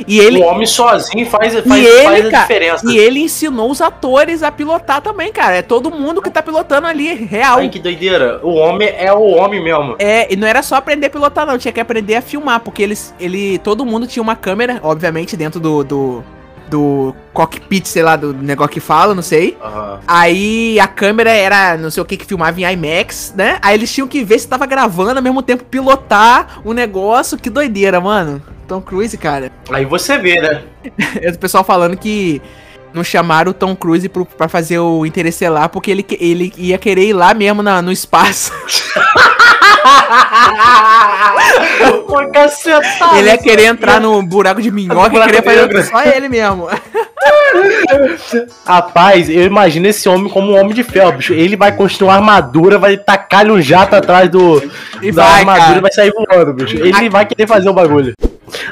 E 0.07 0.19
ele, 0.19 0.39
O 0.39 0.45
homem 0.45 0.65
sozinho 0.65 1.25
faz, 1.29 1.53
faz, 1.53 1.65
e 1.65 1.85
ele, 1.85 2.03
faz 2.03 2.25
a 2.25 2.31
cara, 2.31 2.41
diferença. 2.43 2.91
E 2.91 2.97
ele 2.97 3.19
ensinou 3.19 3.69
os 3.69 3.81
atores 3.81 4.43
a 4.43 4.51
pilotar 4.51 5.01
também, 5.01 5.31
cara. 5.31 5.57
É 5.57 5.61
todo 5.61 5.91
mundo 5.91 6.21
que 6.21 6.29
tá 6.29 6.41
pilotando 6.41 6.87
ali, 6.87 7.13
real. 7.13 7.59
Ai, 7.59 7.69
que 7.69 7.79
doideira. 7.79 8.39
O 8.43 8.53
homem 8.53 8.87
é 8.97 9.11
o 9.13 9.23
homem 9.23 9.61
mesmo. 9.63 9.95
É, 9.99 10.31
e 10.31 10.35
não 10.35 10.47
era 10.47 10.61
só 10.61 10.75
aprender 10.75 11.07
a 11.07 11.09
pilotar, 11.09 11.45
não. 11.45 11.57
Tinha 11.57 11.71
que 11.71 11.79
aprender 11.79 12.15
a 12.15 12.21
filmar, 12.21 12.59
porque 12.61 12.81
eles, 12.81 13.13
ele, 13.19 13.57
todo 13.59 13.85
mundo 13.85 14.07
tinha 14.07 14.23
uma 14.23 14.35
câmera, 14.35 14.79
obviamente, 14.83 15.35
dentro 15.35 15.59
do, 15.59 15.83
do, 15.83 16.23
do 16.69 17.15
cockpit, 17.33 17.85
sei 17.87 18.03
lá, 18.03 18.15
do 18.15 18.33
negócio 18.33 18.71
que 18.71 18.79
fala, 18.79 19.15
não 19.15 19.23
sei. 19.23 19.57
Aham. 19.61 19.99
Aí 20.07 20.79
a 20.79 20.87
câmera 20.87 21.31
era 21.31 21.77
não 21.77 21.89
sei 21.89 22.01
o 22.01 22.05
que 22.05 22.17
que 22.17 22.25
filmava 22.25 22.59
em 22.59 22.71
IMAX, 22.71 23.33
né? 23.35 23.57
Aí 23.61 23.75
eles 23.75 23.91
tinham 23.91 24.07
que 24.07 24.23
ver 24.23 24.39
se 24.39 24.47
tava 24.47 24.65
gravando 24.65 25.17
ao 25.17 25.23
mesmo 25.23 25.41
tempo 25.41 25.63
pilotar 25.63 26.61
o 26.63 26.73
negócio. 26.73 27.37
Que 27.37 27.49
doideira, 27.49 27.99
mano. 27.99 28.41
Tom 28.69 28.81
Cruise, 28.81 29.17
cara. 29.17 29.51
Aí 29.71 29.83
você 29.83 30.17
vê, 30.19 30.39
né? 30.39 30.61
É 31.21 31.29
o 31.31 31.37
pessoal 31.39 31.63
falando 31.63 31.97
que 31.97 32.41
não 32.93 33.03
chamaram 33.03 33.51
o 33.51 33.53
Tom 33.53 33.75
Cruise 33.75 34.07
pro, 34.07 34.25
pra 34.25 34.47
fazer 34.47 34.79
o 34.79 35.05
Interestelar 35.05 35.69
porque 35.69 35.91
ele, 35.91 36.05
ele 36.19 36.53
ia 36.57 36.77
querer 36.77 37.07
ir 37.09 37.13
lá 37.13 37.33
mesmo 37.33 37.61
na- 37.63 37.81
no 37.81 37.91
espaço. 37.91 38.51
Cacetado. 42.33 43.17
ele 43.17 43.29
ia 43.29 43.37
querer 43.37 43.65
entrar 43.65 43.99
no 43.99 44.21
buraco 44.21 44.61
de 44.61 44.69
minhoca 44.71 45.15
e 45.17 45.21
queria 45.25 45.41
fazer 45.43 45.83
só 45.85 46.03
ele 46.03 46.29
mesmo. 46.29 46.67
Rapaz, 48.65 49.29
eu 49.29 49.43
imagino 49.45 49.87
esse 49.87 50.07
homem 50.07 50.29
como 50.31 50.51
um 50.51 50.59
homem 50.59 50.73
de 50.73 50.83
ferro, 50.83 51.13
bicho. 51.13 51.33
Ele 51.33 51.55
vai 51.55 51.71
construir 51.71 52.09
uma 52.09 52.15
armadura, 52.17 52.77
vai 52.77 52.97
tacar-lhe 52.97 53.51
um 53.51 53.61
jato 53.61 53.95
atrás 53.95 54.29
do, 54.29 54.61
E 55.01 55.11
da 55.11 55.23
vai, 55.23 55.39
armadura 55.39 55.65
cara. 55.65 55.77
e 55.77 55.81
vai 55.81 55.91
sair 55.91 56.11
voando, 56.13 56.53
bicho. 56.53 56.77
Ele 56.77 57.09
vai 57.09 57.25
querer 57.25 57.47
fazer 57.47 57.69
o 57.69 57.73
bagulho. 57.73 58.13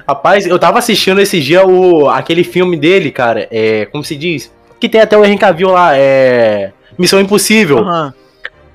Rapaz, 0.08 0.46
eu 0.46 0.58
tava 0.60 0.80
assistindo 0.80 1.20
esse 1.22 1.40
dia 1.42 1.66
o, 1.66 2.10
aquele 2.10 2.44
filme 2.44 2.78
dele, 2.78 3.12
cara. 3.12 3.48
É, 3.52 3.86
como 3.88 4.04
se 4.04 4.16
diz? 4.16 4.52
Que 4.80 4.88
tem 4.90 5.02
até 5.02 5.18
o 5.18 5.26
Henry 5.26 5.38
Cavill 5.38 5.70
lá, 5.70 5.98
é. 5.98 6.72
Missão 6.98 7.20
Impossível. 7.20 7.80
Aham, 7.80 8.14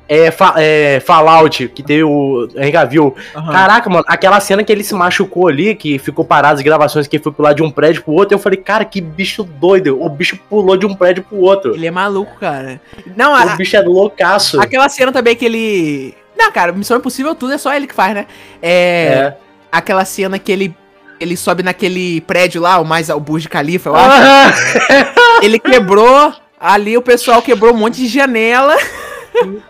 É, 0.09 0.31
Fa- 0.31 0.55
é, 0.59 1.01
Fallout, 1.01 1.69
que 1.69 1.83
teve 1.83 2.03
o 2.05 2.47
Henry 2.57 2.73
Cavill. 2.73 3.15
aham. 3.35 3.53
Caraca, 3.53 3.89
mano, 3.89 4.05
aquela 4.07 4.39
cena 4.41 4.63
que 4.63 4.71
ele 4.71 4.85
se 4.85 4.95
machucou 4.95 5.49
ali, 5.49 5.75
que 5.75 5.99
ficou 5.99 6.23
parado 6.25 6.57
as 6.57 6.61
gravações, 6.63 7.07
que 7.07 7.17
ele 7.17 7.23
foi 7.23 7.33
pular 7.33 7.53
de 7.55 7.63
um 7.63 7.71
prédio 7.71 8.03
pro 8.03 8.13
outro, 8.13 8.35
eu 8.35 8.39
falei, 8.39 8.59
cara, 8.59 8.85
que 8.85 9.01
bicho 9.01 9.43
doido. 9.43 10.03
O 10.03 10.09
bicho 10.11 10.39
pulou 10.51 10.77
de 10.77 10.85
um 10.85 10.95
prédio 10.95 11.23
pro 11.23 11.39
outro. 11.39 11.75
Ele 11.75 11.87
é 11.87 11.91
maluco, 11.91 12.37
cara. 12.39 12.81
Não, 13.17 13.35
a- 13.35 13.55
O 13.55 13.57
bicho 13.57 13.75
é 13.77 13.81
loucaço. 13.81 14.61
aquela 14.61 14.89
cena 14.89 15.11
também 15.13 15.35
que 15.35 15.45
ele. 15.47 16.15
Não, 16.37 16.51
cara, 16.53 16.73
Missão 16.73 16.97
Impossível 16.99 17.35
tudo 17.35 17.53
é 17.55 17.59
só 17.59 17.73
ele 17.75 17.87
que 17.87 17.95
faz, 17.95 18.13
né? 18.15 18.27
É. 18.61 18.71
É. 19.07 19.37
Aquela 19.71 20.05
cena 20.05 20.39
que 20.39 20.51
ele. 20.53 20.75
Ele 21.23 21.37
sobe 21.37 21.63
naquele 21.63 22.21
prédio 22.23 22.61
lá, 22.61 22.79
o 22.81 22.85
mais 22.85 23.09
o 23.09 23.21
Burj 23.21 23.47
Khalifa, 23.49 23.91
eu 23.91 23.95
acho. 23.97 24.79
Ele 25.43 25.59
quebrou. 25.59 26.33
Ali 26.59 26.97
o 26.97 27.03
pessoal 27.03 27.41
quebrou 27.43 27.73
um 27.73 27.77
monte 27.77 27.97
de 27.97 28.09
janela. 28.09 28.77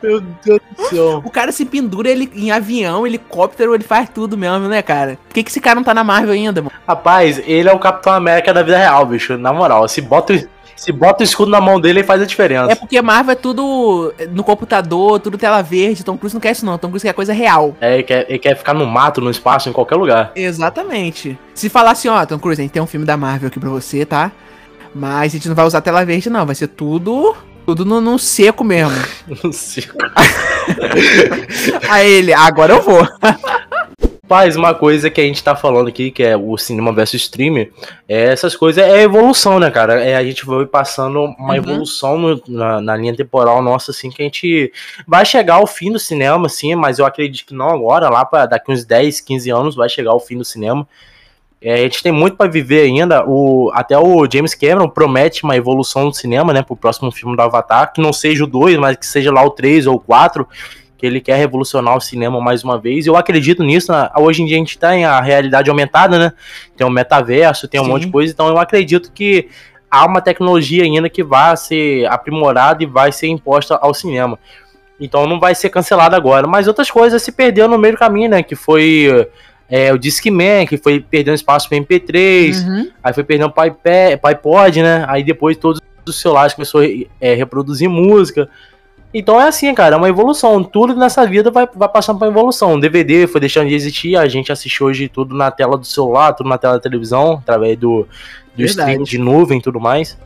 Meu 0.03 0.21
Deus 0.45 0.61
do 0.77 0.85
céu. 0.89 1.23
O 1.25 1.31
cara 1.31 1.53
se 1.53 1.65
pendura 1.65 2.11
ele 2.11 2.31
em 2.35 2.51
avião, 2.51 3.07
helicóptero, 3.07 3.75
ele 3.75 3.85
faz 3.85 4.09
tudo 4.11 4.37
mesmo, 4.37 4.67
né, 4.69 4.83
cara? 4.83 5.19
Por 5.29 5.35
que, 5.35 5.43
que 5.43 5.51
esse 5.51 5.61
cara 5.61 5.77
não 5.77 5.85
tá 5.85 5.95
na 5.95 6.03
Marvel 6.05 6.33
ainda, 6.33 6.61
mano? 6.61 6.73
Rapaz, 6.87 7.41
ele 7.47 7.69
é 7.69 7.73
o 7.73 7.79
Capitão 7.79 8.13
América 8.13 8.53
da 8.53 8.63
vida 8.63 8.77
real, 8.77 9.07
bicho. 9.07 9.39
Na 9.39 9.53
moral, 9.53 9.87
se 9.89 10.01
bota, 10.03 10.35
o- 10.35 10.49
se 10.83 10.91
bota 10.91 11.23
o 11.23 11.25
escudo 11.25 11.49
na 11.49 11.61
mão 11.61 11.81
dele, 11.81 12.01
ele 12.01 12.07
faz 12.07 12.21
a 12.21 12.27
diferença. 12.27 12.73
É 12.73 12.75
porque 12.75 13.01
Marvel 13.01 13.35
é 13.35 13.37
tudo 13.37 14.13
no 14.33 14.43
computador, 14.43 15.21
tudo 15.21 15.39
tela 15.39 15.63
verde. 15.63 16.05
Tom 16.05 16.19
Cruise 16.19 16.35
não 16.35 16.41
quer 16.41 16.51
isso, 16.51 16.67
não. 16.67 16.77
Tom 16.77 16.89
Cruise 16.89 17.07
quer 17.07 17.13
coisa 17.13 17.33
real. 17.33 17.77
É, 17.81 17.95
ele 17.95 18.03
quer, 18.03 18.27
ele 18.29 18.39
quer 18.41 18.57
ficar 18.57 18.75
no 18.75 18.85
mato, 18.85 19.21
no 19.21 19.31
espaço, 19.31 19.69
em 19.69 19.73
qualquer 19.73 19.95
lugar. 19.95 20.33
Exatamente. 20.35 21.39
Se 21.55 21.69
falar 21.69 21.93
assim, 21.93 22.09
ó, 22.09 22.27
Tom 22.27 22.37
Cruise, 22.37 22.61
a 22.61 22.65
gente 22.65 22.73
tem 22.73 22.83
um 22.83 22.87
filme 22.87 23.07
da 23.07 23.17
Marvel 23.17 23.47
aqui 23.47 23.61
pra 23.61 23.71
você, 23.71 24.05
tá? 24.05 24.33
Mas 24.93 25.33
a 25.33 25.37
gente 25.37 25.49
não 25.49 25.55
vai 25.55 25.65
usar 25.65 25.81
tela 25.83 26.05
verde, 26.05 26.29
não. 26.29 26.45
Vai 26.45 26.57
ser 26.57 26.67
tudo. 26.67 27.37
Tudo 27.65 27.85
no, 27.85 28.01
no 28.01 28.19
seco 28.19 28.65
mesmo. 28.65 28.93
Não 29.45 29.53
sei. 29.53 29.85
Aí 31.89 32.11
ele, 32.11 32.35
agora 32.35 32.75
eu 32.75 32.83
vou. 32.83 33.07
Rapaz, 34.25 34.55
uma 34.55 34.73
coisa 34.73 35.11
que 35.11 35.21
a 35.21 35.25
gente 35.25 35.43
tá 35.43 35.57
falando 35.57 35.89
aqui, 35.89 36.13
que 36.13 36.23
é 36.23 36.37
o 36.37 36.57
cinema 36.57 36.93
versus 36.93 37.23
streaming, 37.23 37.69
é 38.09 38.27
essas 38.33 38.55
coisas, 38.55 38.83
é 38.83 39.03
evolução, 39.03 39.59
né, 39.59 39.69
cara? 39.69 40.01
É, 40.01 40.15
a 40.15 40.23
gente 40.23 40.47
vai 40.47 40.65
passando 40.65 41.21
uma 41.25 41.49
Uhum. 41.49 41.55
evolução 41.57 42.17
no- 42.17 42.43
na, 42.47 42.81
na 42.81 42.97
linha 42.97 43.17
temporal 43.17 43.61
nossa, 43.61 43.91
assim, 43.91 44.11
que 44.11 44.23
a 44.23 44.25
gente 44.25 44.73
vai 45.09 45.27
chegar 45.27 45.55
ao 45.55 45.67
fim 45.67 45.91
do 45.91 45.99
cinema, 45.99 46.47
assim, 46.47 46.77
mas 46.77 47.01
eu 47.01 47.05
acredito 47.05 47.49
que 47.49 47.53
não 47.55 47.69
agora, 47.69 48.09
lá 48.09 48.25
para 48.25 48.47
daqui 48.47 48.71
uns 48.71 48.85
10, 48.85 49.21
15 49.21 49.51
anos 49.51 49.75
vai 49.75 49.89
chegar 49.89 50.13
ao 50.13 50.21
fim 50.21 50.39
do 50.39 50.45
cinema. 50.45 50.87
É, 51.61 51.75
a 51.75 51.79
gente 51.79 52.01
tem 52.03 52.13
muito 52.13 52.37
para 52.37 52.49
viver 52.51 52.83
ainda. 52.83 53.25
O, 53.29 53.71
até 53.75 53.99
o 53.99 54.25
James 54.33 54.55
Cameron 54.55 54.89
promete 54.89 55.43
uma 55.43 55.57
evolução 55.57 56.05
no 56.07 56.15
cinema, 56.15 56.53
né, 56.53 56.63
pro 56.63 56.77
próximo 56.77 57.11
filme 57.11 57.35
do 57.37 57.43
Avatar, 57.43 57.93
que 57.93 58.01
não 58.01 58.13
seja 58.13 58.45
o 58.45 58.47
2, 58.47 58.79
mas 58.79 58.97
que 58.97 59.07
seja 59.07 59.33
lá 59.33 59.45
o 59.45 59.51
3 59.51 59.87
ou 59.87 59.97
o 59.97 60.01
4, 60.01 60.47
que 61.03 61.07
ele 61.07 61.21
quer 61.21 61.37
revolucionar 61.37 61.97
o 61.97 62.01
cinema 62.01 62.41
mais 62.41 62.63
uma 62.63 62.79
vez. 62.79 63.09
Eu 63.09 63.17
acredito 63.17 63.65
nisso. 63.65 63.91
né? 63.91 64.09
Hoje 64.17 64.41
em 64.41 64.47
dia 64.47 64.55
a 64.55 64.59
gente 64.61 64.79
tem 64.79 65.05
a 65.05 65.21
realidade 65.21 65.69
aumentada, 65.69 66.17
né? 66.17 66.33
Tem 66.77 66.87
o 66.87 66.91
metaverso, 66.91 67.67
tem 67.67 67.81
um 67.81 67.85
Sim. 67.85 67.91
monte 67.91 68.07
de 68.07 68.13
coisa, 68.13 68.33
então 68.33 68.47
eu 68.47 68.57
acredito 68.57 69.11
que 69.13 69.49
há 69.91 70.07
uma 70.07 70.21
tecnologia 70.21 70.85
ainda 70.85 71.11
que 71.11 71.25
vai 71.25 71.57
ser 71.57 72.07
aprimorada 72.07 72.85
e 72.85 72.87
vai 72.87 73.11
ser 73.11 73.27
imposta 73.27 73.75
ao 73.83 73.93
cinema. 73.93 74.39
Então 75.01 75.27
não 75.27 75.41
vai 75.41 75.57
ser 75.57 75.71
cancelado 75.71 76.15
agora. 76.15 76.47
Mas 76.47 76.69
outras 76.69 76.89
coisas 76.89 77.21
se 77.21 77.33
perderam 77.33 77.71
no 77.71 77.79
meio 77.79 77.95
do 77.95 77.99
caminho, 77.99 78.31
né? 78.31 78.41
Que 78.45 78.55
foi 78.55 79.29
é, 79.69 79.93
o 79.93 79.99
Discman, 79.99 80.69
que 80.69 80.77
foi 80.77 81.01
perdendo 81.01 81.35
espaço 81.35 81.69
para 81.69 81.79
MP3, 81.79 82.65
Uhum. 82.65 82.91
aí 83.03 83.13
foi 83.13 83.25
perdendo 83.25 83.53
o 83.53 84.27
iPod, 84.29 84.81
né? 84.81 85.05
Aí 85.09 85.25
depois 85.25 85.57
todos 85.57 85.81
os 86.07 86.21
celulares 86.21 86.55
começou 86.55 86.81
a 86.81 86.85
é, 87.21 87.35
reproduzir 87.35 87.89
música. 87.91 88.49
Então 89.15 89.41
é 89.41 89.49
assim, 89.49 89.73
cara, 89.75 89.97
é 89.97 89.99
uma 89.99 90.09
evolução. 90.09 90.63
Tudo 90.65 90.95
nessa 90.95 91.27
vida 91.27 91.51
vai, 91.51 91.69
vai 91.75 91.89
passando 91.89 92.19
por 92.19 92.29
evolução. 92.29 92.75
O 92.75 92.81
DVD 92.81 93.27
foi 93.27 93.41
deixando 93.41 93.69
de 93.69 93.75
existir, 93.75 94.17
a 94.17 94.27
gente 94.27 94.51
assiste 94.51 94.83
hoje 94.83 95.09
tudo 95.09 95.35
na 95.35 95.51
tela 95.51 95.77
do 95.77 95.85
celular, 95.85 96.33
tudo 96.33 96.49
na 96.49 96.57
tela 96.57 96.75
da 96.75 96.81
televisão, 96.81 97.35
através 97.43 97.79
do, 97.79 98.07
do 98.57 98.65
stream 98.65 99.03
de 99.03 99.19
nuvem 99.19 99.59
e 99.59 99.63
tudo 99.63 99.79
mais. 99.79 100.17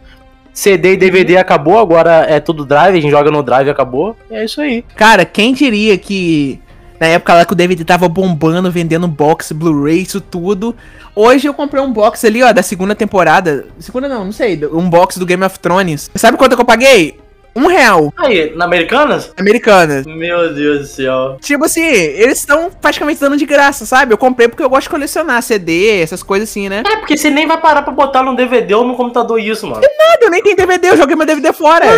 CD 0.52 0.94
e 0.94 0.96
DVD 0.96 1.36
acabou, 1.36 1.78
agora 1.78 2.24
é 2.28 2.40
tudo 2.40 2.64
drive, 2.64 2.96
a 2.96 3.00
gente 3.00 3.10
joga 3.10 3.30
no 3.30 3.42
drive 3.42 3.66
e 3.66 3.70
acabou. 3.70 4.16
É 4.30 4.44
isso 4.44 4.60
aí. 4.60 4.82
Cara, 4.94 5.24
quem 5.24 5.52
diria 5.52 5.98
que 5.98 6.60
na 6.98 7.06
época 7.08 7.34
lá 7.34 7.44
que 7.44 7.52
o 7.52 7.56
DVD 7.56 7.84
tava 7.84 8.08
bombando, 8.08 8.70
vendendo 8.70 9.06
box, 9.06 9.52
Blu-ray, 9.52 10.00
isso 10.00 10.20
tudo. 10.20 10.74
Hoje 11.14 11.46
eu 11.46 11.52
comprei 11.52 11.82
um 11.82 11.92
box 11.92 12.24
ali, 12.24 12.42
ó, 12.42 12.52
da 12.52 12.62
segunda 12.62 12.94
temporada. 12.94 13.66
Segunda 13.78 14.08
não, 14.08 14.24
não 14.24 14.32
sei. 14.32 14.58
Um 14.72 14.88
box 14.88 15.18
do 15.18 15.26
Game 15.26 15.44
of 15.44 15.58
Thrones. 15.58 16.10
Sabe 16.14 16.38
quanto 16.38 16.56
que 16.56 16.62
eu 16.62 16.66
paguei? 16.66 17.18
Um 17.56 17.66
real. 17.68 18.12
Aí, 18.16 18.52
na 18.54 18.66
Americanas? 18.66 19.32
Americana. 19.36 20.02
Meu 20.06 20.52
Deus 20.54 20.80
do 20.80 20.86
céu. 20.86 21.38
Tipo 21.40 21.64
assim, 21.64 21.80
eles 21.82 22.38
estão 22.38 22.70
praticamente 22.70 23.18
dando 23.18 23.36
de 23.36 23.46
graça, 23.46 23.86
sabe? 23.86 24.12
Eu 24.12 24.18
comprei 24.18 24.46
porque 24.46 24.62
eu 24.62 24.68
gosto 24.68 24.82
de 24.84 24.90
colecionar 24.90 25.42
CD, 25.42 26.00
essas 26.00 26.22
coisas 26.22 26.48
assim, 26.50 26.68
né? 26.68 26.82
É, 26.86 26.96
porque 26.96 27.16
você 27.16 27.30
nem 27.30 27.46
vai 27.46 27.58
parar 27.58 27.80
pra 27.82 27.92
botar 27.92 28.22
no 28.22 28.36
DVD 28.36 28.74
ou 28.74 28.84
no 28.84 28.94
computador 28.94 29.40
isso, 29.40 29.66
mano. 29.66 29.80
Nada, 29.80 30.18
eu 30.20 30.30
nem 30.30 30.42
tenho 30.42 30.56
DVD, 30.56 30.90
eu 30.90 30.96
joguei 30.96 31.16
meu 31.16 31.26
DVD 31.26 31.52
fora. 31.52 31.86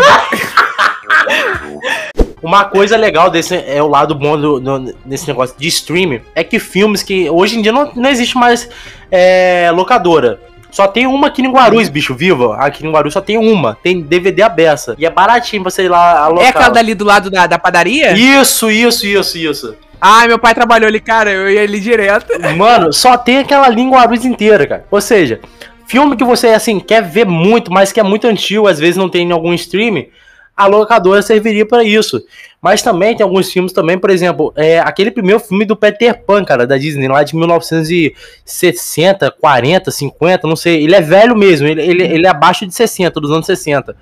Uma 2.41 2.65
coisa 2.67 2.97
legal 2.97 3.31
desse 3.31 3.57
é 3.57 3.83
o 3.83 3.89
lado 3.89 4.15
bom 4.15 4.41
do, 4.41 4.61
do- 4.61 4.95
desse 5.05 5.27
negócio 5.27 5.57
de 5.59 5.67
streaming 5.67 6.21
é 6.37 6.45
que 6.45 6.61
filmes 6.61 7.03
que 7.03 7.29
hoje 7.29 7.59
em 7.59 7.63
dia 7.63 7.73
não, 7.73 7.91
não 7.97 8.09
existe 8.09 8.37
mais 8.37 8.69
é, 9.11 9.71
locadora. 9.75 10.39
Só 10.71 10.87
tem 10.87 11.07
uma 11.07 11.29
aqui 11.29 11.43
em 11.43 11.51
Guarulhos, 11.51 11.89
bicho, 11.89 12.15
viva. 12.15 12.57
Aqui 12.57 12.87
em 12.87 12.91
Guarulhos 12.91 13.15
só 13.15 13.21
tem 13.21 13.39
uma. 13.39 13.77
Tem 13.83 14.01
DVD 14.01 14.43
aberta. 14.43 14.95
E 14.99 15.07
é 15.07 15.11
baratinho 15.11 15.65
você 15.65 15.85
ir 15.85 15.89
lá 15.89 16.21
alocar. 16.21 16.47
É 16.47 16.49
aquela 16.51 16.69
dali 16.69 16.95
do 16.95 17.05
lado 17.05 17.31
da, 17.31 17.47
da 17.47 17.59
padaria? 17.59 18.13
Isso, 18.13 18.71
isso, 18.71 19.07
isso, 19.07 19.39
isso. 19.39 19.75
Ah, 20.01 20.27
meu 20.27 20.39
pai 20.39 20.55
trabalhou 20.55 20.87
ali, 20.87 21.01
cara, 21.01 21.31
eu 21.31 21.51
ia 21.51 21.63
ali 21.63 21.81
direto. 21.81 22.33
Mano, 22.57 22.93
só 22.93 23.17
tem 23.17 23.39
aquela 23.39 23.69
língua 23.69 24.01
Guarulhos 24.01 24.25
inteira, 24.25 24.67
cara. 24.67 24.85
Ou 24.91 25.01
seja, 25.01 25.41
filme 25.87 26.17
que 26.17 26.25
você, 26.25 26.49
assim, 26.49 26.79
quer 26.79 27.03
ver 27.03 27.27
muito, 27.27 27.73
mas 27.73 27.91
que 27.91 27.99
é 27.99 28.03
muito 28.03 28.27
antigo, 28.27 28.69
às 28.69 28.79
vezes 28.79 28.97
não 28.97 29.09
tem 29.09 29.27
em 29.27 29.33
algum 29.33 29.53
streaming, 29.55 30.09
a 30.59 30.67
locadora 30.67 31.23
serviria 31.23 31.65
para 31.65 31.85
isso. 31.85 32.21
Mas 32.61 32.83
também 32.83 33.17
tem 33.17 33.23
alguns 33.23 33.53
filmes 33.53 33.73
também, 33.73 33.97
por 33.97 34.11
exemplo, 34.11 34.53
é, 34.57 34.81
aquele 34.81 35.13
primeiro 35.13 35.39
filme 35.39 35.65
do 35.65 35.77
Peter 35.77 36.25
Pan, 36.25 36.45
cara, 36.45 36.67
da 36.67 36.77
Disney, 36.77 37.07
lá 37.07 37.23
de 37.23 37.37
1960, 37.37 39.31
40, 39.41 39.89
50, 39.93 40.49
não 40.49 40.57
sei. 40.57 40.83
Ele 40.83 40.97
é 40.97 41.01
velho 41.01 41.37
mesmo, 41.37 41.69
ele, 41.69 41.81
ele, 41.81 42.03
ele 42.03 42.27
é 42.27 42.31
abaixo 42.31 42.67
de 42.67 42.75
60, 42.75 43.21
dos 43.21 43.31
anos 43.31 43.47
60. 43.47 43.95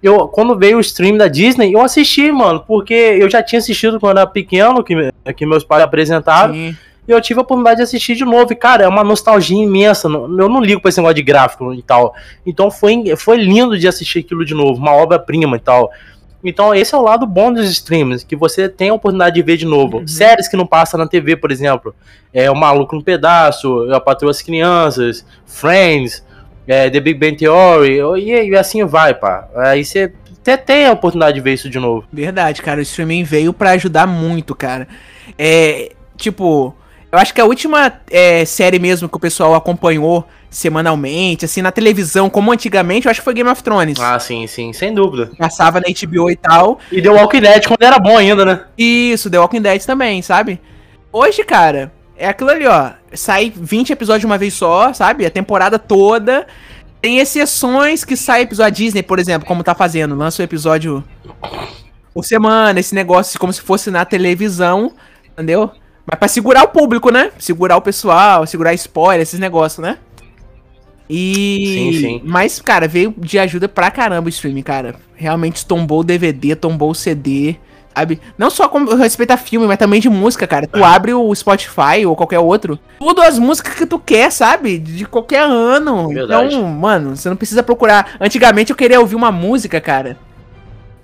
Eu, 0.00 0.28
quando 0.28 0.56
veio 0.56 0.76
o 0.76 0.80
stream 0.80 1.16
da 1.16 1.26
Disney, 1.26 1.72
eu 1.72 1.80
assisti, 1.80 2.30
mano, 2.30 2.62
porque 2.64 2.94
eu 2.94 3.28
já 3.28 3.42
tinha 3.42 3.58
assistido 3.58 3.98
quando 3.98 4.18
era 4.18 4.26
pequeno, 4.28 4.84
que, 4.84 4.94
que 5.36 5.44
meus 5.44 5.64
pais 5.64 5.82
apresentaram. 5.82 6.54
Sim. 6.54 6.76
E 7.06 7.12
eu 7.12 7.20
tive 7.20 7.40
a 7.40 7.42
oportunidade 7.42 7.76
de 7.76 7.82
assistir 7.82 8.14
de 8.14 8.24
novo. 8.24 8.52
E, 8.52 8.56
cara, 8.56 8.84
é 8.84 8.88
uma 8.88 9.04
nostalgia 9.04 9.62
imensa. 9.62 10.08
Eu 10.08 10.48
não 10.48 10.60
ligo 10.60 10.80
pra 10.80 10.88
esse 10.88 10.98
negócio 10.98 11.14
de 11.14 11.22
gráfico 11.22 11.72
e 11.72 11.82
tal. 11.82 12.14
Então 12.44 12.70
foi, 12.70 13.14
foi 13.16 13.36
lindo 13.38 13.78
de 13.78 13.86
assistir 13.86 14.20
aquilo 14.20 14.44
de 14.44 14.54
novo. 14.54 14.80
Uma 14.80 14.92
obra-prima 14.92 15.56
e 15.56 15.60
tal. 15.60 15.90
Então, 16.44 16.74
esse 16.74 16.94
é 16.94 16.98
o 16.98 17.02
lado 17.02 17.26
bom 17.26 17.52
dos 17.52 17.68
streams, 17.70 18.24
que 18.24 18.36
você 18.36 18.68
tem 18.68 18.90
a 18.90 18.94
oportunidade 18.94 19.34
de 19.34 19.42
ver 19.42 19.56
de 19.56 19.64
novo. 19.64 19.98
Uhum. 19.98 20.06
Séries 20.06 20.46
que 20.46 20.56
não 20.56 20.66
passam 20.66 20.98
na 20.98 21.06
TV, 21.06 21.36
por 21.36 21.50
exemplo. 21.50 21.94
É 22.32 22.50
O 22.50 22.54
Maluco 22.54 22.94
no 22.94 23.02
Pedaço, 23.02 23.90
A 23.92 24.00
Patroa 24.00 24.30
as 24.30 24.42
Crianças, 24.42 25.26
Friends, 25.44 26.24
é, 26.66 26.88
The 26.88 27.00
Big 27.00 27.18
Bang 27.18 27.36
Theory, 27.36 27.98
e, 28.22 28.50
e 28.50 28.56
assim 28.56 28.84
vai, 28.84 29.14
pá. 29.14 29.48
Aí 29.56 29.84
você 29.84 30.12
até 30.40 30.56
tem 30.56 30.86
a 30.86 30.92
oportunidade 30.92 31.34
de 31.34 31.40
ver 31.40 31.54
isso 31.54 31.68
de 31.68 31.80
novo. 31.80 32.06
Verdade, 32.12 32.62
cara. 32.62 32.78
O 32.78 32.82
streaming 32.82 33.24
veio 33.24 33.52
para 33.52 33.70
ajudar 33.70 34.06
muito, 34.06 34.54
cara. 34.54 34.86
É, 35.36 35.92
tipo, 36.16 36.72
eu 37.16 37.20
acho 37.22 37.32
que 37.32 37.40
a 37.40 37.46
última 37.46 38.00
é, 38.10 38.44
série 38.44 38.78
mesmo 38.78 39.08
que 39.08 39.16
o 39.16 39.20
pessoal 39.20 39.54
acompanhou 39.54 40.26
semanalmente, 40.50 41.46
assim, 41.46 41.62
na 41.62 41.72
televisão, 41.72 42.28
como 42.28 42.52
antigamente, 42.52 43.06
eu 43.06 43.10
acho 43.10 43.20
que 43.20 43.24
foi 43.24 43.32
Game 43.32 43.48
of 43.48 43.62
Thrones. 43.62 43.98
Ah, 43.98 44.18
sim, 44.18 44.46
sim, 44.46 44.72
sem 44.74 44.92
dúvida. 44.92 45.30
Passava 45.38 45.80
na 45.80 45.86
HBO 45.88 46.30
e 46.30 46.36
tal. 46.36 46.78
E 46.92 47.00
The 47.00 47.08
Walking 47.08 47.40
Dead 47.40 47.66
quando 47.66 47.82
era 47.82 47.98
bom 47.98 48.18
ainda, 48.18 48.44
né? 48.44 48.64
Isso, 48.76 49.30
The 49.30 49.38
Walking 49.38 49.62
Dead 49.62 49.82
também, 49.84 50.20
sabe? 50.20 50.60
Hoje, 51.10 51.42
cara, 51.42 51.90
é 52.18 52.28
aquilo 52.28 52.50
ali, 52.50 52.66
ó. 52.66 52.90
Sai 53.14 53.50
20 53.54 53.94
episódios 53.94 54.20
de 54.20 54.26
uma 54.26 54.36
vez 54.36 54.52
só, 54.52 54.92
sabe? 54.92 55.24
A 55.24 55.30
temporada 55.30 55.78
toda. 55.78 56.46
Tem 57.00 57.18
exceções 57.18 58.04
que 58.04 58.14
sai 58.14 58.42
episódio. 58.42 58.66
A 58.66 58.70
Disney, 58.70 59.02
por 59.02 59.18
exemplo, 59.18 59.48
como 59.48 59.64
tá 59.64 59.74
fazendo, 59.74 60.14
lança 60.14 60.42
o 60.42 60.42
um 60.42 60.44
episódio 60.44 61.02
por 62.12 62.24
semana, 62.24 62.78
esse 62.78 62.94
negócio 62.94 63.38
como 63.40 63.52
se 63.52 63.62
fosse 63.62 63.90
na 63.90 64.04
televisão, 64.04 64.92
entendeu? 65.32 65.70
Mas 66.06 66.18
pra 66.18 66.28
segurar 66.28 66.62
o 66.62 66.68
público, 66.68 67.10
né? 67.10 67.32
Segurar 67.38 67.76
o 67.76 67.82
pessoal, 67.82 68.46
segurar 68.46 68.72
spoiler, 68.74 69.22
esses 69.22 69.40
negócios, 69.40 69.84
né? 69.84 69.98
E. 71.08 71.64
Sim, 71.66 72.00
sim. 72.00 72.22
Mas, 72.24 72.60
cara, 72.60 72.86
veio 72.86 73.14
de 73.16 73.38
ajuda 73.38 73.68
pra 73.68 73.90
caramba 73.90 74.26
o 74.26 74.28
streaming, 74.28 74.62
cara. 74.62 74.96
Realmente 75.14 75.66
tombou 75.66 76.00
o 76.00 76.04
DVD, 76.04 76.54
tombou 76.54 76.90
o 76.90 76.94
CD, 76.94 77.56
sabe? 77.94 78.20
Não 78.36 78.50
só 78.50 78.68
com 78.68 78.84
respeito 78.94 79.30
a 79.32 79.36
filme, 79.36 79.66
mas 79.66 79.78
também 79.78 80.00
de 80.00 80.08
música, 80.08 80.46
cara. 80.46 80.66
Tu 80.66 80.84
abre 80.84 81.14
o 81.14 81.34
Spotify 81.34 82.04
ou 82.06 82.14
qualquer 82.14 82.38
outro, 82.38 82.78
tudo 82.98 83.22
as 83.22 83.38
músicas 83.38 83.74
que 83.74 83.86
tu 83.86 83.98
quer, 83.98 84.30
sabe? 84.30 84.78
De 84.78 85.04
qualquer 85.06 85.42
ano. 85.42 86.08
Verdade. 86.08 86.54
Então, 86.54 86.62
mano, 86.64 87.16
você 87.16 87.28
não 87.28 87.36
precisa 87.36 87.62
procurar. 87.62 88.16
Antigamente 88.20 88.70
eu 88.70 88.76
queria 88.76 89.00
ouvir 89.00 89.14
uma 89.14 89.32
música, 89.32 89.80
cara. 89.80 90.16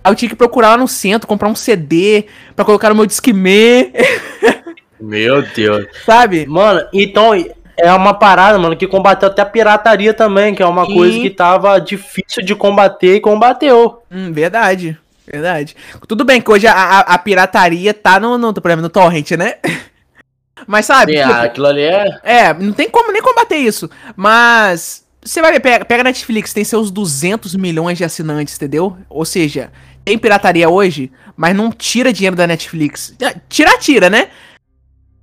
Aí 0.04 0.10
eu 0.10 0.16
tinha 0.16 0.28
que 0.28 0.34
procurar 0.34 0.70
lá 0.70 0.76
no 0.76 0.88
centro, 0.88 1.28
comprar 1.28 1.48
um 1.48 1.54
CD 1.54 2.26
pra 2.56 2.64
colocar 2.64 2.88
no 2.88 2.96
meu 2.96 3.06
Discman. 3.06 3.92
Meu 5.02 5.42
Deus. 5.42 5.86
Sabe? 6.06 6.46
Mano, 6.46 6.86
então 6.92 7.34
é 7.76 7.92
uma 7.92 8.14
parada, 8.14 8.56
mano, 8.56 8.76
que 8.76 8.86
combateu 8.86 9.28
até 9.28 9.42
a 9.42 9.46
pirataria 9.46 10.14
também, 10.14 10.54
que 10.54 10.62
é 10.62 10.66
uma 10.66 10.84
e... 10.84 10.94
coisa 10.94 11.18
que 11.18 11.30
tava 11.30 11.80
difícil 11.80 12.44
de 12.44 12.54
combater 12.54 13.16
e 13.16 13.20
combateu. 13.20 14.00
Hum, 14.08 14.32
verdade. 14.32 14.96
Verdade. 15.26 15.74
Tudo 16.06 16.24
bem 16.24 16.40
que 16.40 16.50
hoje 16.50 16.68
a, 16.68 16.72
a, 16.72 17.00
a 17.00 17.18
pirataria 17.18 17.92
tá 17.92 18.20
no, 18.20 18.38
no, 18.38 18.52
no, 18.52 18.88
torrent, 18.88 19.32
né? 19.32 19.56
Mas 20.68 20.86
sabe? 20.86 21.16
Sim, 21.16 21.26
tipo, 21.26 21.32
aquilo 21.32 21.66
ali 21.66 21.82
é. 21.82 22.20
É, 22.22 22.54
não 22.54 22.72
tem 22.72 22.88
como 22.88 23.10
nem 23.12 23.22
combater 23.22 23.56
isso. 23.56 23.90
Mas. 24.14 25.02
Você 25.24 25.40
vai 25.40 25.52
ver, 25.52 25.60
pega, 25.60 25.84
pega 25.84 26.04
Netflix, 26.04 26.52
tem 26.52 26.64
seus 26.64 26.90
200 26.90 27.54
milhões 27.54 27.96
de 27.96 28.04
assinantes, 28.04 28.56
entendeu? 28.56 28.96
Ou 29.08 29.24
seja, 29.24 29.70
tem 30.04 30.18
pirataria 30.18 30.68
hoje, 30.68 31.12
mas 31.36 31.54
não 31.54 31.70
tira 31.70 32.12
dinheiro 32.12 32.34
da 32.34 32.46
Netflix. 32.46 33.14
Tira, 33.48 33.78
tira, 33.78 34.10
né? 34.10 34.28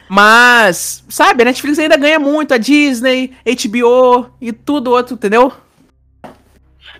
Mas, 0.09 1.03
sabe, 1.07 1.43
a 1.43 1.45
Netflix 1.45 1.77
ainda 1.77 1.95
ganha 1.95 2.17
muito, 2.17 2.51
a 2.51 2.57
Disney, 2.57 3.31
HBO 3.45 4.31
e 4.41 4.51
tudo 4.51 4.89
outro, 4.89 5.13
entendeu? 5.13 5.53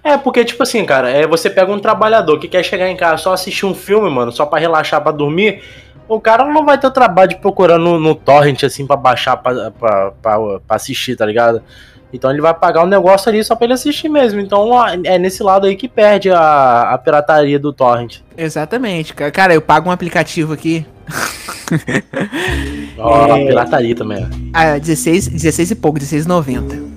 É, 0.04 0.16
porque, 0.16 0.46
tipo 0.46 0.62
assim, 0.62 0.86
cara, 0.86 1.10
é, 1.10 1.26
você 1.26 1.50
pega 1.50 1.72
um 1.72 1.80
trabalhador 1.80 2.40
que 2.40 2.48
quer 2.48 2.64
chegar 2.64 2.88
em 2.88 2.96
casa 2.96 3.24
só 3.24 3.34
assistir 3.34 3.66
um 3.66 3.74
filme, 3.74 4.10
mano, 4.10 4.32
só 4.32 4.46
para 4.46 4.60
relaxar, 4.60 5.02
para 5.02 5.12
dormir. 5.12 5.64
O 6.08 6.20
cara 6.20 6.46
não 6.46 6.66
vai 6.66 6.78
ter 6.78 6.88
o 6.88 6.92
trabalho 6.92 7.30
de 7.30 7.38
procurar 7.38 7.80
no, 7.80 8.00
no 8.00 8.14
torrent, 8.14 8.64
assim, 8.64 8.86
pra 8.86 8.96
baixar, 8.96 9.38
pra, 9.38 9.72
pra, 9.72 10.12
pra, 10.12 10.40
pra 10.60 10.76
assistir, 10.76 11.16
tá 11.16 11.26
ligado? 11.26 11.64
Então 12.12 12.32
ele 12.32 12.42
vai 12.42 12.54
pagar 12.54 12.84
um 12.84 12.88
negócio 12.88 13.30
ali 13.30 13.44
só 13.44 13.56
pra 13.56 13.66
ele 13.66 13.74
assistir 13.74 14.10
mesmo. 14.10 14.40
Então 14.40 14.72
é 15.04 15.20
nesse 15.20 15.44
lado 15.44 15.68
aí 15.68 15.76
que 15.76 15.88
perde 15.88 16.32
a, 16.32 16.92
a 16.92 16.98
pirataria 16.98 17.60
do 17.60 17.72
torrent. 17.72 18.22
Exatamente, 18.36 19.14
cara. 19.14 19.32
Cara, 19.32 19.54
eu 19.54 19.62
pago 19.62 19.90
um 19.90 19.92
aplicativo 19.92 20.54
aqui. 20.54 20.86
Ó, 23.00 23.28
oh, 23.28 23.36
é... 23.36 23.46
pirataria 23.46 23.96
também. 23.96 24.28
Ah, 24.54 24.78
16, 24.78 25.28
16 25.28 25.72
e 25.72 25.76
pouco, 25.76 26.00
16,90. 26.00 26.90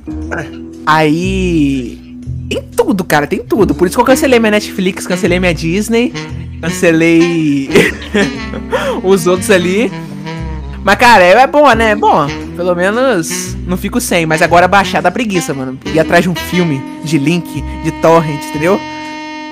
Aí. 0.87 1.99
Tem 2.49 2.63
tudo, 2.77 3.05
cara, 3.05 3.27
tem 3.27 3.39
tudo. 3.39 3.75
Por 3.75 3.87
isso 3.87 3.97
que 3.97 4.01
eu 4.01 4.07
cancelei 4.07 4.39
minha 4.39 4.51
Netflix, 4.51 5.07
cancelei 5.07 5.41
minha 5.41 5.55
Disney, 5.55 6.13
cancelei 6.61 7.71
os 9.03 9.27
outros 9.27 9.51
ali. 9.51 9.91
Mas, 10.85 10.97
cara, 10.97 11.23
é, 11.23 11.47
bom, 11.47 11.73
né? 11.73 11.93
É 11.93 11.95
bom. 11.95 12.27
Pelo 12.57 12.75
menos 12.75 13.57
não 13.67 13.77
fico 13.77 14.01
sem. 14.01 14.27
Mas 14.27 14.43
agora 14.43 14.67
baixar 14.67 15.01
dá 15.01 15.11
preguiça, 15.11 15.55
mano. 15.55 15.79
Ir 15.95 16.01
atrás 16.01 16.25
de 16.25 16.29
um 16.29 16.35
filme, 16.35 16.83
de 17.05 17.19
link, 17.19 17.63
de 17.85 17.93
torrent, 17.93 18.45
entendeu? 18.51 18.79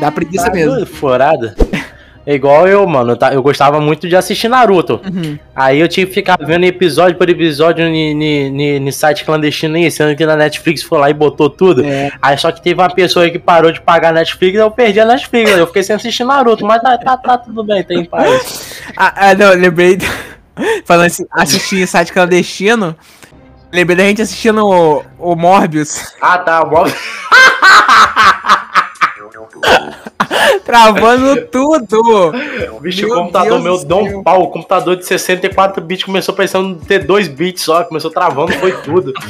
Dá 0.00 0.10
preguiça 0.10 0.46
tá 0.46 0.52
mesmo. 0.52 0.84
Furada. 0.86 1.54
É 2.26 2.34
igual 2.34 2.68
eu, 2.68 2.86
mano. 2.86 3.16
Tá? 3.16 3.32
Eu 3.32 3.42
gostava 3.42 3.80
muito 3.80 4.08
de 4.08 4.14
assistir 4.14 4.48
Naruto. 4.48 5.00
Uhum. 5.04 5.38
Aí 5.54 5.80
eu 5.80 5.88
tinha 5.88 6.06
que 6.06 6.12
ficar 6.12 6.38
vendo 6.40 6.64
episódio 6.64 7.16
por 7.16 7.28
episódio 7.28 7.86
no 8.80 8.92
site 8.92 9.24
clandestino 9.24 9.76
aí, 9.76 9.90
sendo 9.90 10.14
que 10.14 10.26
na 10.26 10.36
Netflix 10.36 10.82
foi 10.82 10.98
lá 10.98 11.10
e 11.10 11.14
botou 11.14 11.48
tudo. 11.48 11.84
É. 11.84 12.10
Aí 12.20 12.36
só 12.36 12.52
que 12.52 12.62
teve 12.62 12.80
uma 12.80 12.90
pessoa 12.90 13.28
que 13.30 13.38
parou 13.38 13.72
de 13.72 13.80
pagar 13.80 14.10
a 14.10 14.12
Netflix 14.12 14.58
eu 14.58 14.70
perdi 14.70 15.00
a 15.00 15.04
Netflix. 15.04 15.50
Eu 15.50 15.66
fiquei 15.66 15.82
sem 15.82 15.96
assistir 15.96 16.24
Naruto, 16.24 16.64
mas 16.64 16.82
tá, 16.82 16.98
tá, 16.98 17.16
tá 17.16 17.38
tudo 17.38 17.64
bem, 17.64 17.82
tem 17.82 18.04
paz. 18.04 18.82
ah, 18.96 19.12
ah, 19.16 19.34
não, 19.34 19.54
lembrei. 19.54 19.98
Falando 20.84 21.06
assim, 21.06 21.24
assistir 21.32 21.86
site 21.86 22.12
clandestino. 22.12 22.94
Lembrei 23.72 23.96
da 23.96 24.04
gente 24.04 24.22
assistindo 24.22 24.66
o, 24.66 25.02
o 25.18 25.36
Morbius. 25.36 26.14
Ah, 26.20 26.38
tá, 26.38 26.62
o 26.62 26.70
Morbius. 26.70 26.98
Travando 30.64 31.46
tudo! 31.46 32.32
Bicho, 32.80 33.06
meu 33.06 33.14
o 33.14 33.18
computador 33.18 33.62
Deus 33.62 33.84
meu 33.84 33.84
deu 33.84 34.18
um 34.18 34.22
pau. 34.22 34.42
O 34.42 34.48
computador 34.48 34.96
de 34.96 35.06
64 35.06 35.82
bits 35.82 36.04
começou 36.04 36.34
pensando 36.34 36.70
em 36.70 36.74
ter 36.78 37.04
2 37.04 37.28
bits 37.28 37.62
só, 37.62 37.84
começou 37.84 38.10
travando, 38.10 38.52
foi 38.54 38.72
tudo. 38.82 39.12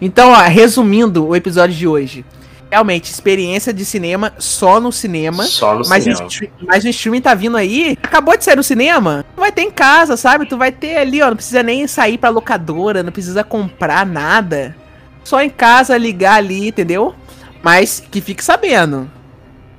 Então, 0.00 0.30
ó, 0.30 0.36
resumindo 0.36 1.28
o 1.28 1.36
episódio 1.36 1.76
de 1.76 1.86
hoje. 1.86 2.24
Realmente, 2.70 3.12
experiência 3.12 3.72
de 3.72 3.84
cinema 3.84 4.32
só 4.38 4.80
no 4.80 4.90
cinema. 4.90 5.44
Só 5.44 5.74
no 5.74 5.86
mas 5.86 6.02
cinema. 6.02 6.26
O 6.62 6.66
mas 6.66 6.82
o 6.82 6.88
streaming 6.88 7.20
tá 7.20 7.34
vindo 7.34 7.56
aí. 7.56 7.98
Acabou 8.02 8.36
de 8.36 8.42
sair 8.42 8.56
no 8.56 8.62
cinema. 8.62 9.24
Tu 9.36 9.40
vai 9.40 9.52
ter 9.52 9.62
em 9.62 9.70
casa, 9.70 10.16
sabe? 10.16 10.46
Tu 10.46 10.56
vai 10.56 10.72
ter 10.72 10.96
ali, 10.96 11.20
ó. 11.20 11.28
Não 11.28 11.36
precisa 11.36 11.62
nem 11.62 11.86
sair 11.86 12.16
pra 12.16 12.30
locadora, 12.30 13.02
não 13.02 13.12
precisa 13.12 13.44
comprar 13.44 14.06
nada. 14.06 14.74
Só 15.22 15.40
em 15.42 15.50
casa, 15.50 15.96
ligar 15.98 16.36
ali, 16.36 16.68
entendeu? 16.68 17.14
Mas 17.62 18.02
que 18.10 18.22
fique 18.22 18.42
sabendo 18.42 19.08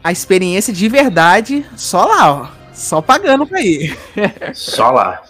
a 0.03 0.11
experiência 0.11 0.73
de 0.73 0.89
verdade 0.89 1.65
só 1.75 2.05
lá, 2.05 2.31
ó. 2.31 2.47
Só 2.73 3.01
pagando 3.01 3.45
pra 3.45 3.61
ir. 3.61 3.97
Só 4.53 4.91
lá. 4.91 5.21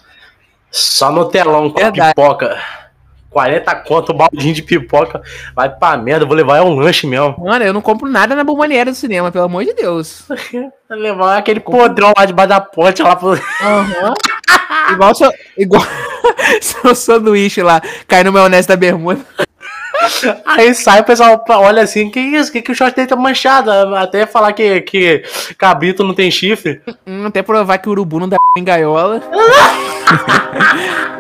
Só 0.72 1.12
no 1.12 1.26
telão 1.26 1.70
com 1.70 1.80
verdade. 1.80 2.14
pipoca. 2.16 2.58
40 3.30 3.76
conto, 3.78 4.14
um 4.14 4.18
baldinho 4.18 4.54
de 4.54 4.62
pipoca. 4.62 5.22
Vai 5.56 5.70
pra 5.70 5.98
merda, 5.98 6.26
vou 6.26 6.36
levar 6.36 6.58
é 6.58 6.62
um 6.62 6.76
lanche 6.76 7.06
mesmo. 7.06 7.36
Mano, 7.40 7.66
eu 7.66 7.74
não 7.74 7.82
compro 7.82 8.08
nada 8.08 8.36
na 8.36 8.44
bomboneira 8.44 8.92
do 8.92 8.96
cinema, 8.96 9.32
pelo 9.32 9.46
amor 9.46 9.66
de 9.66 9.74
Deus. 9.74 10.24
Levar 10.90 11.38
aquele 11.38 11.60
podrão 11.60 12.14
lá 12.16 12.26
debaixo 12.26 12.50
da 12.50 12.62
ponte 12.62 13.02
lá 13.02 13.16
pro. 13.16 13.32
Uhum. 13.32 14.14
igual 14.94 15.16
seu. 15.16 15.32
Igual 15.58 15.84
seu 16.62 16.96
sanduíche 16.96 17.64
lá, 17.64 17.82
cai 18.08 18.24
no 18.24 18.32
meu 18.32 18.44
honesto 18.44 18.70
da 18.70 18.76
bermuda. 18.76 19.26
Aí 20.46 20.74
sai, 20.74 21.02
o 21.02 21.04
pessoal 21.04 21.44
olha 21.50 21.82
assim, 21.82 22.10
que 22.10 22.20
isso? 22.20 22.52
Que, 22.52 22.62
que 22.62 22.72
o 22.72 22.76
short 22.76 22.96
dele 22.96 23.08
tá 23.08 23.16
manchado? 23.16 23.72
Até 23.96 24.26
falar 24.26 24.54
que, 24.54 24.82
que 24.82 25.24
cabrito 25.58 26.04
não 26.04 26.14
tem 26.14 26.30
chifre. 26.30 26.82
Hum, 27.06 27.26
até 27.26 27.42
provar 27.42 27.78
que 27.78 27.88
o 27.88 27.92
urubu 27.92 28.20
não 28.20 28.30
dá 28.30 28.38
em 28.58 28.64
gaiola. 28.64 29.22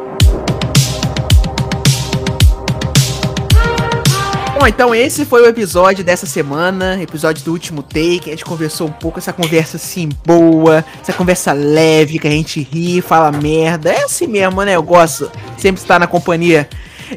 Bom, 4.63 4.67
então 4.67 4.95
esse 4.95 5.25
foi 5.25 5.41
o 5.41 5.45
episódio 5.45 6.05
dessa 6.05 6.25
semana, 6.25 6.97
episódio 7.03 7.43
do 7.43 7.51
último 7.51 7.83
take. 7.83 8.27
A 8.27 8.29
gente 8.29 8.45
conversou 8.45 8.87
um 8.87 8.91
pouco, 8.93 9.19
essa 9.19 9.33
conversa 9.33 9.75
assim 9.75 10.07
boa, 10.25 10.85
essa 11.01 11.11
conversa 11.11 11.51
leve, 11.51 12.17
que 12.17 12.27
a 12.27 12.31
gente 12.31 12.61
ri, 12.61 13.01
fala 13.01 13.29
merda. 13.29 13.91
É 13.91 14.03
assim 14.03 14.25
mesmo, 14.25 14.63
né? 14.63 14.77
Eu 14.77 14.83
gosto 14.83 15.29
sempre 15.57 15.81
estar 15.81 15.99
na 15.99 16.07
companhia 16.07 16.69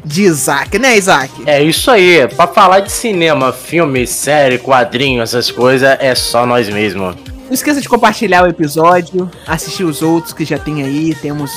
de 0.03 0.23
Isaac, 0.23 0.77
né, 0.79 0.97
Isaac? 0.97 1.31
É 1.45 1.61
isso 1.61 1.89
aí. 1.91 2.27
Pra 2.35 2.47
falar 2.47 2.81
de 2.81 2.91
cinema, 2.91 3.51
filme, 3.51 4.05
série, 4.07 4.57
quadrinho, 4.57 5.21
essas 5.21 5.51
coisas, 5.51 5.97
é 5.99 6.13
só 6.15 6.45
nós 6.45 6.69
mesmos. 6.69 7.15
Não 7.45 7.53
esqueça 7.53 7.79
de 7.79 7.87
compartilhar 7.87 8.43
o 8.43 8.47
episódio, 8.47 9.29
assistir 9.45 9.83
os 9.83 10.01
outros 10.01 10.33
que 10.33 10.43
já 10.43 10.59
tem 10.59 10.83
aí. 10.83 11.15
Temos 11.15 11.51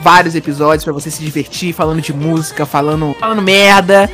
vários 0.00 0.34
episódios 0.34 0.84
para 0.84 0.92
você 0.92 1.10
se 1.10 1.22
divertir, 1.22 1.72
falando 1.72 2.00
de 2.00 2.12
música, 2.12 2.64
falando, 2.64 3.14
falando 3.18 3.42
merda. 3.42 4.08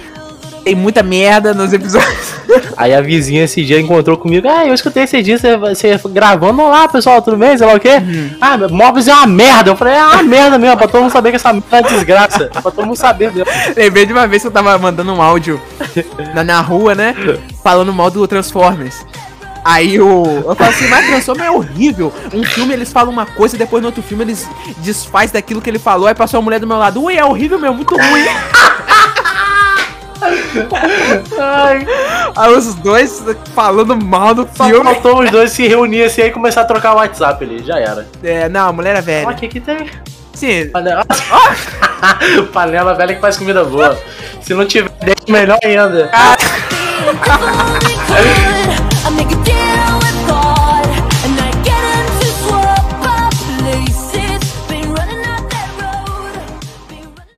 Tem 0.68 0.74
muita 0.74 1.02
merda 1.02 1.54
nos 1.54 1.72
episódios. 1.72 2.34
Aí 2.76 2.92
a 2.92 3.00
vizinha 3.00 3.44
esse 3.44 3.64
dia 3.64 3.80
encontrou 3.80 4.18
comigo. 4.18 4.46
Ah, 4.46 4.66
eu 4.66 4.74
escutei 4.74 5.04
esse 5.04 5.22
dia 5.22 5.38
você, 5.38 5.56
você 5.56 5.98
gravando. 6.10 6.60
Olá, 6.60 6.86
pessoal, 6.86 7.22
tudo 7.22 7.38
bem? 7.38 7.56
Sei 7.56 7.66
lá 7.66 7.72
o 7.72 7.80
quê? 7.80 7.94
Uhum. 7.96 8.36
Ah, 8.38 8.58
Móveis 8.68 9.08
é 9.08 9.14
uma 9.14 9.26
merda. 9.26 9.70
Eu 9.70 9.76
falei, 9.76 9.94
é 9.94 10.04
uma 10.04 10.22
merda 10.22 10.58
mesmo, 10.58 10.76
pra 10.76 10.86
todo 10.86 11.00
mundo 11.00 11.10
saber 11.10 11.30
que 11.30 11.36
essa 11.36 11.54
merda 11.54 11.78
é 11.78 11.82
desgraça. 11.84 12.50
pra 12.52 12.60
todo 12.60 12.84
mundo 12.84 12.96
saber 12.96 13.32
mesmo. 13.32 13.50
Lembrei 13.74 14.04
de 14.04 14.12
uma 14.12 14.26
vez 14.26 14.42
que 14.42 14.48
eu 14.48 14.52
tava 14.52 14.76
mandando 14.76 15.10
um 15.10 15.22
áudio 15.22 15.58
na, 16.34 16.44
na 16.44 16.60
rua, 16.60 16.94
né? 16.94 17.14
Falando 17.64 17.90
mal 17.90 18.10
do 18.10 18.28
Transformers. 18.28 19.06
Aí 19.64 19.98
o. 19.98 20.22
Eu 20.48 20.54
falo 20.54 20.68
assim, 20.68 20.86
mas 20.88 21.06
Transformers 21.06 21.48
é 21.48 21.50
horrível. 21.50 22.12
Um 22.34 22.44
filme 22.44 22.74
eles 22.74 22.92
falam 22.92 23.10
uma 23.10 23.24
coisa, 23.24 23.56
depois 23.56 23.80
no 23.80 23.88
outro 23.88 24.02
filme 24.02 24.22
eles 24.22 24.46
desfaz 24.80 25.30
daquilo 25.30 25.62
que 25.62 25.70
ele 25.70 25.78
falou. 25.78 26.06
Aí 26.06 26.14
passou 26.14 26.36
a 26.36 26.42
mulher 26.42 26.60
do 26.60 26.66
meu 26.66 26.76
lado. 26.76 27.02
Ui, 27.02 27.16
é 27.16 27.24
horrível 27.24 27.58
mesmo, 27.58 27.76
muito 27.76 27.96
ruim. 27.96 28.24
Ai. 31.38 31.86
Aí 32.36 32.52
os 32.52 32.74
dois 32.76 33.22
falando 33.54 33.96
mal 33.96 34.34
do 34.34 34.48
Só 34.54 34.64
filme. 34.64 34.84
faltou 34.84 35.22
os 35.22 35.30
dois 35.30 35.52
se 35.52 35.66
reunir 35.66 36.02
assim 36.04 36.22
e 36.22 36.30
começar 36.30 36.62
a 36.62 36.64
trocar 36.64 36.92
o 36.92 36.96
WhatsApp 36.96 37.44
ali, 37.44 37.62
já 37.64 37.78
era. 37.78 38.06
É, 38.22 38.48
não, 38.48 38.68
a 38.68 38.72
mulher 38.72 38.96
é 38.96 39.00
velha. 39.00 39.28
Ó, 39.28 39.30
o 39.30 39.34
que 39.34 39.48
que 39.48 39.60
tem? 39.60 39.88
Sim. 40.32 40.68
Panela... 40.68 41.04
Panela 42.52 42.94
velha 42.94 43.14
que 43.14 43.20
faz 43.20 43.36
comida 43.36 43.64
boa. 43.64 43.98
Se 44.40 44.54
não 44.54 44.64
tiver, 44.64 44.90
deixa 45.02 45.24
melhor 45.28 45.58
ainda. 45.64 46.10